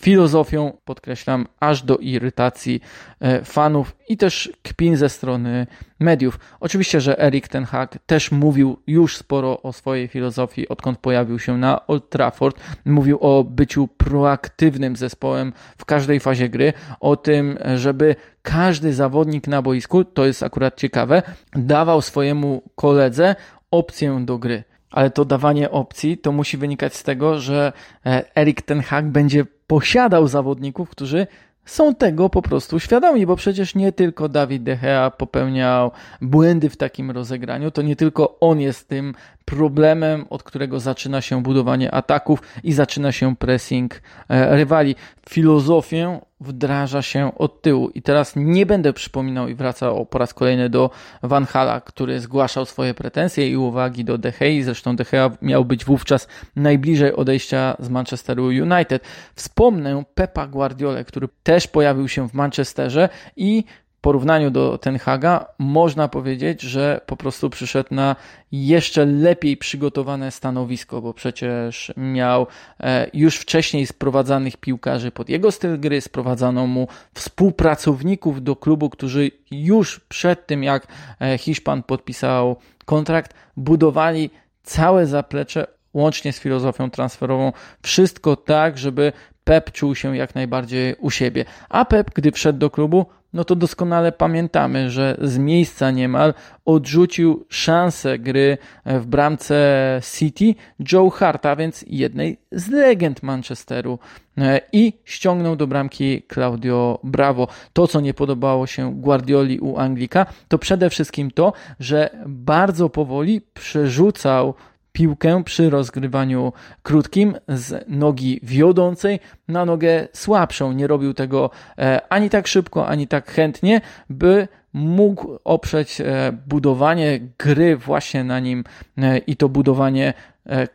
filozofią, 0.02 0.78
podkreślam, 0.86 1.48
aż 1.60 1.84
do 1.84 1.98
irytacji 1.98 2.82
e, 3.20 3.46
fanów 3.46 3.96
i 4.10 4.18
też 4.18 4.52
kpin 4.64 4.98
ze 4.98 5.10
strony 5.10 5.68
mediów. 6.00 6.40
Oczywiście, 6.60 7.02
że 7.02 7.20
Erik 7.20 7.48
Ten 7.48 7.66
Hag 7.66 7.98
też 8.06 8.32
mówił 8.32 8.78
już 8.88 9.18
sporo 9.18 9.62
o 9.62 9.74
swojej 9.74 10.08
filozofii, 10.08 10.68
odkąd 10.68 11.00
pojawił 11.00 11.40
się 11.40 11.58
na 11.58 11.88
Old 11.88 12.10
Trafford. 12.10 12.60
Mówił 12.86 13.18
o 13.22 13.44
byciu 13.44 13.88
proaktywnym 13.88 14.96
zespołem 14.96 15.54
w 15.78 15.86
każdej 15.86 16.20
fazie 16.20 16.50
gry, 16.50 16.74
o 17.00 17.16
tym, 17.16 17.58
żeby 17.76 18.16
każdy 18.42 18.94
zawodnik 18.94 19.48
na 19.48 19.62
boisku, 19.62 20.04
to 20.04 20.26
jest 20.26 20.44
akurat 20.44 20.78
ciekawe, 20.78 21.22
dawał 21.54 22.02
swojemu 22.02 22.62
koledze 22.76 23.36
opcję 23.72 24.24
do 24.26 24.38
gry 24.38 24.64
ale 24.92 25.10
to 25.10 25.26
dawanie 25.26 25.72
opcji 25.72 26.18
to 26.18 26.32
musi 26.32 26.58
wynikać 26.58 26.96
z 26.96 27.04
tego, 27.04 27.40
że 27.40 27.74
e, 28.06 28.36
Erik 28.38 28.62
Ten 28.62 28.82
Hag 28.82 29.06
będzie 29.06 29.46
posiadał 29.72 30.28
zawodników, 30.28 30.90
którzy 30.90 31.28
są 31.66 31.96
tego 31.96 32.30
po 32.30 32.42
prostu 32.42 32.80
świadomi, 32.80 33.26
bo 33.26 33.36
przecież 33.36 33.76
nie 33.76 33.92
tylko 33.92 34.30
Dawid 34.30 34.64
De 34.64 34.78
Gea 34.78 35.12
popełniał 35.12 35.92
błędy 36.22 36.70
w 36.70 36.78
takim 36.78 37.12
rozegraniu, 37.12 37.72
to 37.72 37.82
nie 37.82 37.96
tylko 37.96 38.40
on 38.40 38.60
jest 38.60 38.88
tym 38.88 39.14
problemem, 39.46 40.26
od 40.30 40.44
którego 40.44 40.80
zaczyna 40.80 41.22
się 41.22 41.44
budowanie 41.44 41.92
ataków 41.92 42.42
i 42.64 42.74
zaczyna 42.74 43.12
się 43.12 43.36
pressing 43.36 44.02
e, 44.30 44.56
rywali. 44.56 44.96
Filozofię 45.30 46.20
wdraża 46.42 47.02
się 47.02 47.32
od 47.38 47.62
tyłu. 47.62 47.90
I 47.90 48.02
teraz 48.02 48.34
nie 48.36 48.66
będę 48.66 48.94
przypominał 48.94 49.48
i 49.48 49.56
wracał 49.56 50.06
po 50.06 50.18
raz 50.18 50.34
kolejny 50.34 50.70
do 50.70 50.90
Van 51.24 51.46
Hala, 51.46 51.82
który 51.82 52.20
zgłaszał 52.20 52.66
swoje 52.66 52.94
pretensje 52.94 53.50
i 53.50 53.58
uwagi 53.58 54.06
do 54.06 54.18
De 54.18 54.32
Gea. 54.32 54.64
Zresztą 54.64 54.96
De 54.96 55.04
Gea 55.12 55.32
miał 55.42 55.66
być 55.66 55.86
wówczas 55.86 56.28
najbliżej 56.56 57.14
odejścia 57.16 57.76
z 57.80 57.90
Manchesteru 57.90 58.46
United. 58.46 59.04
Wspomnę 59.36 60.04
Pepa 60.16 60.48
Guardiola, 60.48 61.04
który 61.04 61.28
też 61.44 61.68
pojawił 61.68 62.08
się 62.08 62.30
w 62.30 62.34
Manchesterze 62.34 63.10
i 63.36 63.64
porównaniu 64.02 64.52
do 64.52 64.78
Ten 64.78 65.00
Haga 65.00 65.46
można 65.60 66.08
powiedzieć, 66.08 66.62
że 66.62 67.02
po 67.06 67.18
prostu 67.18 67.50
przyszedł 67.50 67.96
na 67.96 68.16
jeszcze 68.52 69.06
lepiej 69.06 69.58
przygotowane 69.58 70.32
stanowisko, 70.32 71.02
bo 71.02 71.14
przecież 71.14 71.94
miał 71.98 72.48
e, 72.80 73.10
już 73.14 73.38
wcześniej 73.38 73.88
sprowadzanych 73.88 74.58
piłkarzy 74.58 75.12
pod 75.12 75.30
jego 75.30 75.52
styl 75.52 75.80
gry, 75.80 76.02
sprowadzano 76.02 76.68
mu 76.68 76.88
współpracowników 77.14 78.44
do 78.44 78.56
klubu, 78.56 78.90
którzy 78.90 79.32
już 79.52 80.00
przed 80.00 80.48
tym 80.48 80.64
jak 80.64 80.88
e, 81.22 81.38
Hiszpan 81.38 81.84
podpisał 81.84 82.56
kontrakt, 82.86 83.34
budowali 83.58 84.30
całe 84.64 85.08
zaplecze 85.08 85.68
łącznie 85.94 86.34
z 86.34 86.40
filozofią 86.40 86.90
transferową, 86.90 87.54
wszystko 87.82 88.36
tak, 88.36 88.78
żeby 88.78 89.14
Pep 89.52 89.72
czuł 89.72 89.96
się 89.96 90.18
jak 90.18 90.36
najbardziej 90.36 90.96
u 91.00 91.10
siebie. 91.10 91.46
A 91.70 91.86
Pep, 91.86 92.12
gdy 92.16 92.32
wszedł 92.32 92.60
do 92.60 92.70
klubu, 92.70 93.06
no 93.34 93.44
to 93.44 93.56
doskonale 93.56 94.12
pamiętamy, 94.12 94.90
że 94.90 95.18
z 95.22 95.38
miejsca 95.38 95.92
niemal 95.92 96.34
odrzucił 96.66 97.46
szansę 97.50 98.20
gry 98.20 98.58
w 98.86 99.06
bramce 99.06 100.00
City 100.18 100.56
Joe 100.92 101.10
Harta, 101.10 101.56
więc 101.56 101.86
jednej 101.88 102.38
z 102.52 102.68
legend 102.70 103.24
Manchesteru 103.24 104.00
e, 104.38 104.62
i 104.74 104.94
ściągnął 105.06 105.56
do 105.56 105.68
bramki 105.68 106.24
Claudio 106.34 107.00
Bravo. 107.04 107.48
To, 107.74 107.88
co 107.88 108.02
nie 108.02 108.14
podobało 108.14 108.68
się 108.68 109.02
Guardioli 109.02 109.60
u 109.60 109.78
Anglika, 109.78 110.26
to 110.48 110.58
przede 110.58 110.90
wszystkim 110.90 111.32
to, 111.32 111.54
że 111.80 112.10
bardzo 112.26 112.90
powoli 112.90 113.42
przerzucał 113.54 114.54
piłkę 114.92 115.44
przy 115.44 115.70
rozgrywaniu 115.70 116.54
krótkim 116.84 117.36
z 117.48 117.86
nogi 117.88 118.40
wiodącej 118.44 119.20
na 119.48 119.66
nogę 119.66 120.08
słabszą. 120.14 120.72
Nie 120.72 120.88
robił 120.88 121.14
tego 121.14 121.50
e, 121.78 122.02
ani 122.10 122.30
tak 122.30 122.48
szybko, 122.48 122.88
ani 122.88 123.08
tak 123.08 123.32
chętnie, 123.32 123.82
by 124.10 124.48
mógł 124.74 125.40
oprzeć 125.44 126.02
e, 126.02 126.32
budowanie 126.48 127.20
gry 127.38 127.78
właśnie 127.78 128.24
na 128.24 128.40
nim 128.40 128.64
e, 128.98 129.18
i 129.18 129.36
to 129.36 129.50
budowanie 129.50 130.14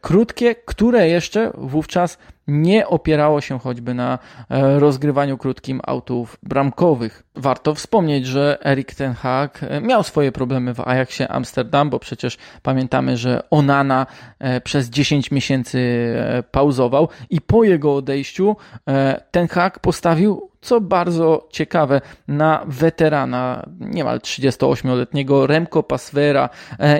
krótkie, 0.00 0.54
które 0.54 1.08
jeszcze 1.08 1.50
wówczas 1.54 2.18
nie 2.48 2.86
opierało 2.86 3.40
się 3.40 3.58
choćby 3.58 3.94
na 3.94 4.18
e, 4.50 4.78
rozgrywaniu 4.78 5.38
krótkim 5.38 5.80
autów 5.86 6.38
bramkowych. 6.42 7.22
Warto 7.34 7.74
wspomnieć, 7.74 8.26
że 8.26 8.58
Erik 8.66 8.94
Ten 8.94 9.14
Hag 9.14 9.62
e, 9.62 9.80
miał 9.80 10.02
swoje 10.02 10.32
problemy 10.32 10.74
w 10.74 10.80
Ajaxie 10.80 11.28
Amsterdam, 11.28 11.90
bo 11.90 11.98
przecież 11.98 12.38
pamiętamy, 12.62 13.16
że 13.16 13.42
Onana 13.50 14.06
e, 14.38 14.60
przez 14.60 14.90
10 14.90 15.30
miesięcy 15.30 15.76
pauzował 16.50 17.08
i 17.30 17.40
po 17.40 17.64
jego 17.64 17.96
odejściu 17.96 18.56
Ten 19.30 19.48
Hag 19.48 19.78
postawił 19.78 20.50
co 20.60 20.80
bardzo 20.80 21.48
ciekawe, 21.50 22.00
na 22.28 22.64
weterana, 22.66 23.66
niemal 23.80 24.18
38-letniego 24.18 25.46
Remco 25.46 25.82
Paswera 25.82 26.48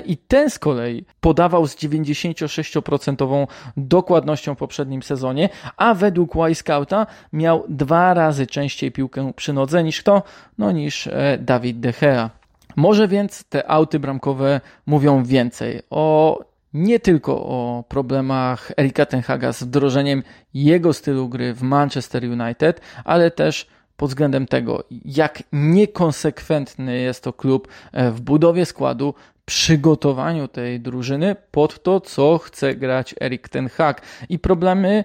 i 0.04 0.16
ten 0.16 0.50
z 0.50 0.58
kolei 0.58 1.04
podawał 1.20 1.66
z 1.66 1.76
96% 1.76 3.46
dokładnością 3.76 4.54
w 4.54 4.58
poprzednim 4.58 5.02
sezonie 5.02 5.35
a 5.76 5.94
według 5.94 6.36
Y-Scouta 6.36 7.06
miał 7.32 7.64
dwa 7.68 8.14
razy 8.14 8.46
częściej 8.46 8.92
piłkę 8.92 9.32
przy 9.36 9.52
nodze 9.52 9.84
niż 9.84 10.00
kto? 10.00 10.22
No 10.58 10.72
niż 10.72 11.06
e, 11.06 11.38
Dawid 11.40 11.80
De 11.80 11.92
Gea. 11.92 12.30
Może 12.76 13.08
więc 13.08 13.44
te 13.44 13.70
auty 13.70 13.98
bramkowe 13.98 14.60
mówią 14.86 15.24
więcej 15.24 15.82
o 15.90 16.38
nie 16.74 17.00
tylko 17.00 17.32
o 17.34 17.84
problemach 17.88 18.72
Erika 18.78 19.06
Tenhaga 19.06 19.52
z 19.52 19.62
wdrożeniem 19.62 20.22
jego 20.54 20.92
stylu 20.92 21.28
gry 21.28 21.54
w 21.54 21.62
Manchester 21.62 22.24
United, 22.24 22.80
ale 23.04 23.30
też 23.30 23.66
pod 23.96 24.10
względem 24.10 24.46
tego, 24.46 24.84
jak 25.04 25.42
niekonsekwentny 25.52 26.98
jest 26.98 27.24
to 27.24 27.32
klub 27.32 27.68
e, 27.92 28.10
w 28.10 28.20
budowie 28.20 28.66
składu, 28.66 29.14
przygotowaniu 29.46 30.48
tej 30.48 30.80
drużyny 30.80 31.36
pod 31.50 31.82
to, 31.82 32.00
co 32.00 32.38
chce 32.38 32.74
grać 32.74 33.14
Erik 33.20 33.48
Ten 33.48 33.68
Hag. 33.68 34.02
I 34.28 34.38
problemy 34.38 35.04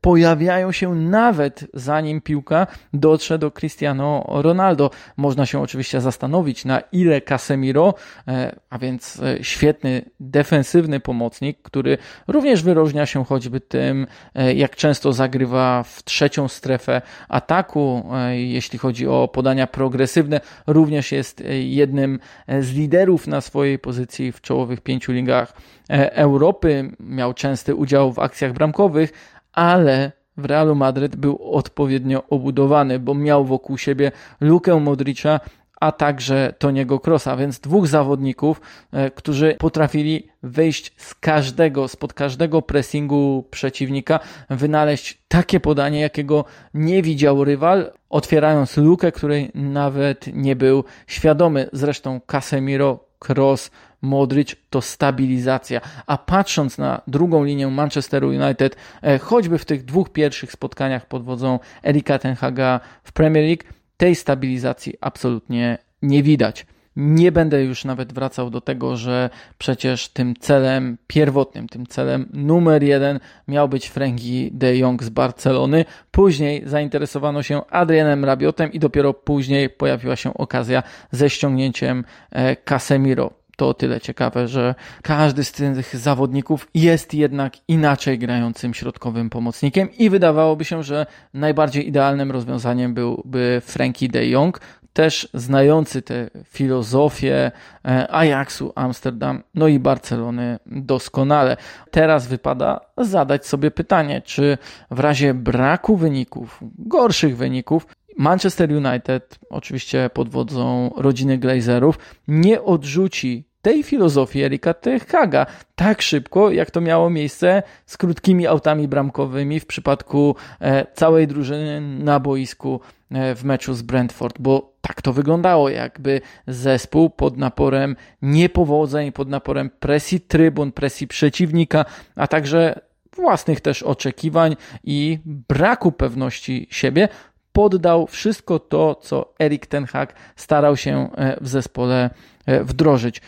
pojawiają 0.00 0.72
się 0.72 0.94
nawet 0.94 1.64
zanim 1.74 2.20
piłka 2.20 2.66
dotrze 2.92 3.38
do 3.38 3.50
Cristiano 3.50 4.24
Ronaldo. 4.28 4.90
Można 5.16 5.46
się 5.46 5.60
oczywiście 5.60 6.00
zastanowić, 6.00 6.64
na 6.64 6.80
ile 6.92 7.20
Casemiro, 7.20 7.94
e, 8.28 8.56
a 8.70 8.78
więc 8.78 9.20
e, 9.22 9.44
świetny 9.44 10.02
defensywny 10.20 11.00
pomocnik, 11.00 11.58
który 11.62 11.98
również 12.28 12.62
wyróżnia 12.62 13.06
się 13.06 13.24
choćby 13.24 13.60
tym, 13.60 14.06
jak 14.54 14.76
często 14.76 15.12
zagrywa 15.12 15.82
w 15.82 16.02
trzecią 16.02 16.48
strefę 16.48 17.02
ataku, 17.28 18.10
jeśli 18.32 18.78
chodzi 18.78 19.08
o 19.08 19.28
podania 19.28 19.66
progresywne, 19.66 20.40
również 20.66 21.12
jest 21.12 21.42
jednym 21.60 22.18
z 22.60 22.72
liderów 22.72 23.26
na 23.26 23.40
swojej 23.40 23.78
pozycji 23.78 24.32
w 24.32 24.40
czołowych 24.40 24.80
pięciu 24.80 25.12
ligach 25.12 25.52
e, 25.52 25.83
Europy, 25.88 26.90
miał 27.00 27.34
częsty 27.34 27.74
udział 27.74 28.12
w 28.12 28.18
akcjach 28.18 28.52
bramkowych, 28.52 29.12
ale 29.52 30.12
w 30.36 30.44
Realu 30.44 30.74
Madryt 30.74 31.16
był 31.16 31.52
odpowiednio 31.52 32.22
obudowany, 32.30 32.98
bo 32.98 33.14
miał 33.14 33.44
wokół 33.44 33.78
siebie 33.78 34.12
Lukę 34.40 34.80
Modricza, 34.80 35.40
a 35.80 35.92
także 35.92 36.54
Toniego 36.58 37.00
Crossa, 37.00 37.36
więc 37.36 37.60
dwóch 37.60 37.86
zawodników, 37.86 38.60
e, 38.92 39.10
którzy 39.10 39.56
potrafili 39.58 40.28
wyjść 40.42 40.92
z 40.96 41.14
każdego, 41.14 41.88
spod 41.88 42.12
każdego 42.12 42.62
pressingu 42.62 43.44
przeciwnika, 43.50 44.20
wynaleźć 44.50 45.18
takie 45.28 45.60
podanie, 45.60 46.00
jakiego 46.00 46.44
nie 46.74 47.02
widział 47.02 47.44
rywal, 47.44 47.92
otwierając 48.10 48.76
lukę, 48.76 49.12
której 49.12 49.50
nawet 49.54 50.26
nie 50.32 50.56
był 50.56 50.84
świadomy. 51.06 51.68
Zresztą 51.72 52.20
Casemiro, 52.26 52.98
Cross, 53.28 53.70
Modric 54.04 54.56
to 54.70 54.82
stabilizacja. 54.82 55.80
A 56.06 56.18
patrząc 56.18 56.78
na 56.78 57.00
drugą 57.06 57.44
linię 57.44 57.66
Manchesteru 57.66 58.28
United, 58.28 58.76
e, 59.02 59.18
choćby 59.18 59.58
w 59.58 59.64
tych 59.64 59.84
dwóch 59.84 60.12
pierwszych 60.12 60.52
spotkaniach 60.52 61.06
pod 61.06 61.24
wodzą 61.24 61.58
Erika 61.84 62.18
Tenhaga 62.18 62.80
w 63.04 63.12
Premier 63.12 63.44
League, 63.44 63.64
tej 63.96 64.14
stabilizacji 64.14 64.94
absolutnie 65.00 65.78
nie 66.02 66.22
widać. 66.22 66.66
Nie 66.96 67.32
będę 67.32 67.64
już 67.64 67.84
nawet 67.84 68.12
wracał 68.12 68.50
do 68.50 68.60
tego, 68.60 68.96
że 68.96 69.30
przecież 69.58 70.08
tym 70.08 70.34
celem 70.40 70.98
pierwotnym, 71.06 71.68
tym 71.68 71.86
celem 71.86 72.28
numer 72.32 72.82
jeden 72.82 73.20
miał 73.48 73.68
być 73.68 73.88
Frankie 73.88 74.50
de 74.50 74.76
Jong 74.76 75.02
z 75.02 75.08
Barcelony. 75.08 75.84
Później 76.10 76.62
zainteresowano 76.66 77.42
się 77.42 77.66
Adrianem 77.70 78.24
Rabiotem 78.24 78.72
i 78.72 78.78
dopiero 78.78 79.14
później 79.14 79.70
pojawiła 79.70 80.16
się 80.16 80.34
okazja 80.34 80.82
ze 81.10 81.30
ściągnięciem 81.30 82.04
e, 82.30 82.56
Casemiro 82.56 83.43
to 83.56 83.68
o 83.68 83.74
tyle 83.74 84.00
ciekawe, 84.00 84.48
że 84.48 84.74
każdy 85.02 85.44
z 85.44 85.52
tych 85.52 85.96
zawodników 85.96 86.68
jest 86.74 87.14
jednak 87.14 87.52
inaczej 87.68 88.18
grającym 88.18 88.74
środkowym 88.74 89.30
pomocnikiem 89.30 89.88
i 89.98 90.10
wydawałoby 90.10 90.64
się, 90.64 90.82
że 90.82 91.06
najbardziej 91.34 91.88
idealnym 91.88 92.30
rozwiązaniem 92.30 92.94
byłby 92.94 93.62
Frankie 93.64 94.08
de 94.08 94.26
Jong, 94.26 94.60
też 94.94 95.28
znający 95.34 96.02
tę 96.02 96.30
filozofię 96.44 97.52
e, 97.84 98.12
Ajaxu 98.12 98.72
Amsterdam, 98.74 99.42
no 99.54 99.68
i 99.68 99.78
Barcelony 99.78 100.58
doskonale. 100.66 101.56
Teraz 101.90 102.26
wypada 102.26 102.80
zadać 102.98 103.46
sobie 103.46 103.70
pytanie, 103.70 104.22
czy 104.22 104.58
w 104.90 105.00
razie 105.00 105.34
braku 105.34 105.96
wyników, 105.96 106.60
gorszych 106.78 107.36
wyników, 107.36 107.86
Manchester 108.16 108.72
United, 108.72 109.38
oczywiście 109.50 110.10
pod 110.14 110.28
wodzą 110.28 110.90
rodziny 110.96 111.38
Glazerów, 111.38 111.98
nie 112.28 112.62
odrzuci 112.62 113.44
tej 113.64 113.82
filozofii 113.82 114.42
Erika 114.42 114.74
Techaga 114.74 115.46
tak 115.74 116.02
szybko, 116.02 116.50
jak 116.50 116.70
to 116.70 116.80
miało 116.80 117.10
miejsce 117.10 117.62
z 117.86 117.96
krótkimi 117.96 118.46
autami 118.46 118.88
bramkowymi 118.88 119.60
w 119.60 119.66
przypadku 119.66 120.36
e, 120.60 120.86
całej 120.94 121.26
drużyny 121.26 121.80
na 121.80 122.20
boisku 122.20 122.80
e, 123.10 123.34
w 123.34 123.44
meczu 123.44 123.74
z 123.74 123.82
Brentford, 123.82 124.36
bo 124.40 124.74
tak 124.80 125.02
to 125.02 125.12
wyglądało, 125.12 125.68
jakby 125.68 126.20
zespół 126.46 127.10
pod 127.10 127.36
naporem 127.36 127.96
niepowodzeń, 128.22 129.12
pod 129.12 129.28
naporem 129.28 129.70
presji 129.80 130.20
trybun, 130.20 130.72
presji 130.72 131.08
przeciwnika, 131.08 131.84
a 132.16 132.26
także 132.26 132.80
własnych 133.16 133.60
też 133.60 133.82
oczekiwań 133.82 134.56
i 134.84 135.18
braku 135.24 135.92
pewności 135.92 136.66
siebie, 136.70 137.08
poddał 137.54 138.06
wszystko 138.06 138.58
to, 138.58 138.94
co 138.94 139.32
Erik 139.42 139.66
Ten 139.66 139.86
Hag 139.86 140.14
starał 140.36 140.76
się 140.76 141.10
e, 141.16 141.36
w 141.40 141.48
zespole 141.48 142.10
wdrożyć. 142.46 143.20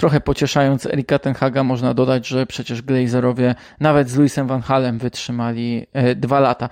Trochę 0.00 0.20
pocieszając 0.20 0.86
Erika 0.86 1.18
Tenhaga 1.18 1.64
można 1.64 1.94
dodać, 1.94 2.26
że 2.26 2.46
przecież 2.46 2.82
Glazerowie 2.82 3.54
nawet 3.80 4.10
z 4.10 4.16
Luisem 4.16 4.46
Van 4.46 4.62
Halem 4.62 4.98
wytrzymali 4.98 5.86
e, 5.92 6.14
dwa 6.14 6.40
lata. 6.40 6.68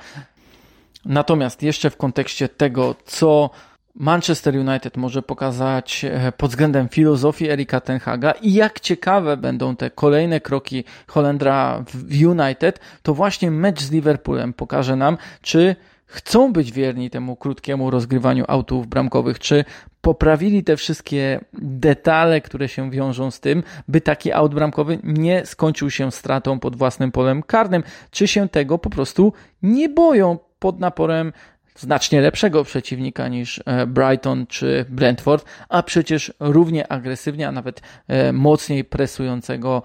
Natomiast 1.05 1.63
jeszcze 1.63 1.91
w 1.91 1.97
kontekście 1.97 2.49
tego, 2.49 2.95
co 3.05 3.51
Manchester 3.95 4.57
United 4.57 4.97
może 4.97 5.23
pokazać 5.23 6.05
e, 6.05 6.33
pod 6.33 6.51
względem 6.51 6.89
filozofii 6.89 7.51
Erika 7.51 7.81
Tenhaga 7.81 8.31
i 8.31 8.53
jak 8.53 8.81
ciekawe 8.81 9.37
będą 9.37 9.77
te 9.77 9.91
kolejne 9.91 10.41
kroki 10.41 10.85
Holendra 11.07 11.85
w 11.87 12.27
United, 12.27 12.81
to 13.03 13.15
właśnie 13.15 13.51
mecz 13.51 13.81
z 13.81 13.91
Liverpoolem 13.91 14.53
pokaże 14.53 14.97
nam, 14.97 15.19
czy 15.43 15.77
chcą 16.09 16.53
być 16.53 16.73
wierni 16.73 17.11
temu 17.11 17.37
krótkiemu 17.37 17.91
rozgrywaniu 17.91 18.45
autów 18.49 18.87
bramkowych, 18.87 19.39
czy 19.39 19.65
poprawili 20.01 20.65
te 20.65 20.77
wszystkie 20.77 21.41
detale, 21.63 22.41
które 22.41 22.69
się 22.69 22.91
wiążą 22.91 23.31
z 23.31 23.41
tym, 23.41 23.63
by 23.89 24.01
taki 24.01 24.33
aut 24.33 24.55
bramkowy 24.55 24.99
nie 25.05 25.47
skończył 25.47 25.91
się 25.91 26.13
stratą 26.13 26.59
pod 26.59 26.77
własnym 26.77 27.13
polem 27.13 27.43
karnym, 27.43 27.83
czy 28.11 28.29
się 28.29 28.49
tego 28.49 28.79
po 28.79 28.91
prostu 28.91 29.33
nie 29.63 29.89
boją 29.89 30.39
pod 30.59 30.81
naporem 30.81 31.33
znacznie 31.79 32.21
lepszego 32.21 32.65
przeciwnika 32.65 33.29
niż 33.29 33.61
e, 33.67 33.87
Brighton 33.87 34.47
czy 34.47 34.85
Brentford, 34.89 35.45
a 35.69 35.83
przecież 35.83 36.33
równie 36.41 36.93
agresywnie, 36.93 37.49
a 37.49 37.53
nawet 37.53 37.81
e, 38.09 38.33
mocniej 38.33 38.85
presującego 38.85 39.83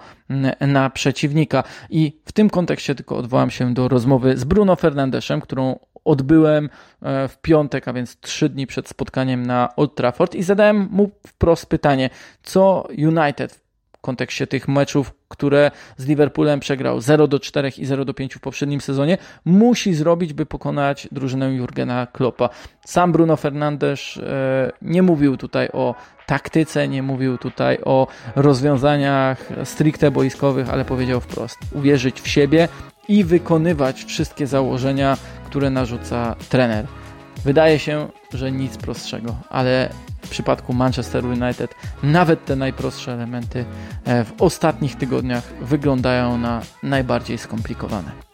na 0.60 0.90
przeciwnika. 0.90 1.64
I 1.90 2.20
w 2.26 2.32
tym 2.32 2.50
kontekście 2.50 2.96
tylko 2.96 3.18
odwołam 3.18 3.52
się 3.52 3.74
do 3.74 3.88
rozmowy 3.88 4.38
z 4.38 4.44
Bruno 4.44 4.76
Fernandeszem, 4.76 5.42
którą 5.42 5.80
odbyłem 6.06 6.70
e, 7.02 7.28
w 7.28 7.38
piątek, 7.38 7.88
a 7.88 7.94
więc 7.94 8.20
trzy 8.20 8.50
dni 8.50 8.68
przed 8.68 8.88
spotkaniem 8.88 9.46
na 9.46 9.76
Old 9.76 9.96
Trafford 9.96 10.36
i 10.36 10.44
zadałem 10.44 10.88
mu 10.92 11.12
wprost 11.28 11.66
pytanie, 11.66 12.10
co 12.44 12.88
United 12.98 13.63
kontekście 14.04 14.48
tych 14.48 14.68
meczów, 14.68 15.14
które 15.28 15.72
z 15.98 16.06
Liverpoolem 16.06 16.60
przegrał 16.60 17.02
0 17.02 17.28
do 17.28 17.40
4 17.40 17.70
i 17.78 17.86
0 17.86 18.06
do 18.06 18.14
5 18.14 18.36
w 18.36 18.40
poprzednim 18.40 18.82
sezonie, 18.82 19.18
musi 19.46 19.94
zrobić, 19.94 20.34
by 20.34 20.46
pokonać 20.46 21.08
drużynę 21.12 21.54
Jurgena 21.54 22.08
Kloppa. 22.08 22.50
Sam 22.86 23.12
Bruno 23.12 23.38
Fernandes 23.38 24.18
e, 24.18 24.72
nie 24.82 25.02
mówił 25.02 25.38
tutaj 25.38 25.70
o 25.74 25.96
taktyce, 26.26 26.88
nie 26.88 27.04
mówił 27.04 27.38
tutaj 27.38 27.78
o 27.86 28.08
rozwiązaniach 28.36 29.50
stricte 29.64 30.12
boiskowych, 30.12 30.70
ale 30.70 30.86
powiedział 30.86 31.22
wprost: 31.22 31.58
uwierzyć 31.72 32.22
w 32.22 32.28
siebie 32.28 32.68
i 33.08 33.24
wykonywać 33.24 34.04
wszystkie 34.04 34.48
założenia, 34.48 35.18
które 35.46 35.70
narzuca 35.70 36.36
trener. 36.50 36.86
Wydaje 37.46 37.80
się, 37.80 38.08
że 38.34 38.52
nic 38.52 38.78
prostszego, 38.78 39.36
ale 39.50 39.90
w 40.24 40.30
przypadku 40.30 40.74
Manchester 40.74 41.26
United 41.26 41.76
nawet 42.04 42.46
te 42.46 42.56
najprostsze 42.56 43.14
elementy 43.14 43.66
e, 44.06 44.24
w 44.24 44.42
ostatnich 44.42 44.96
tygodniach 44.96 45.44
wyglądają 45.62 46.38
na 46.38 46.62
najbardziej 46.84 47.38
skomplikowane. 47.38 48.33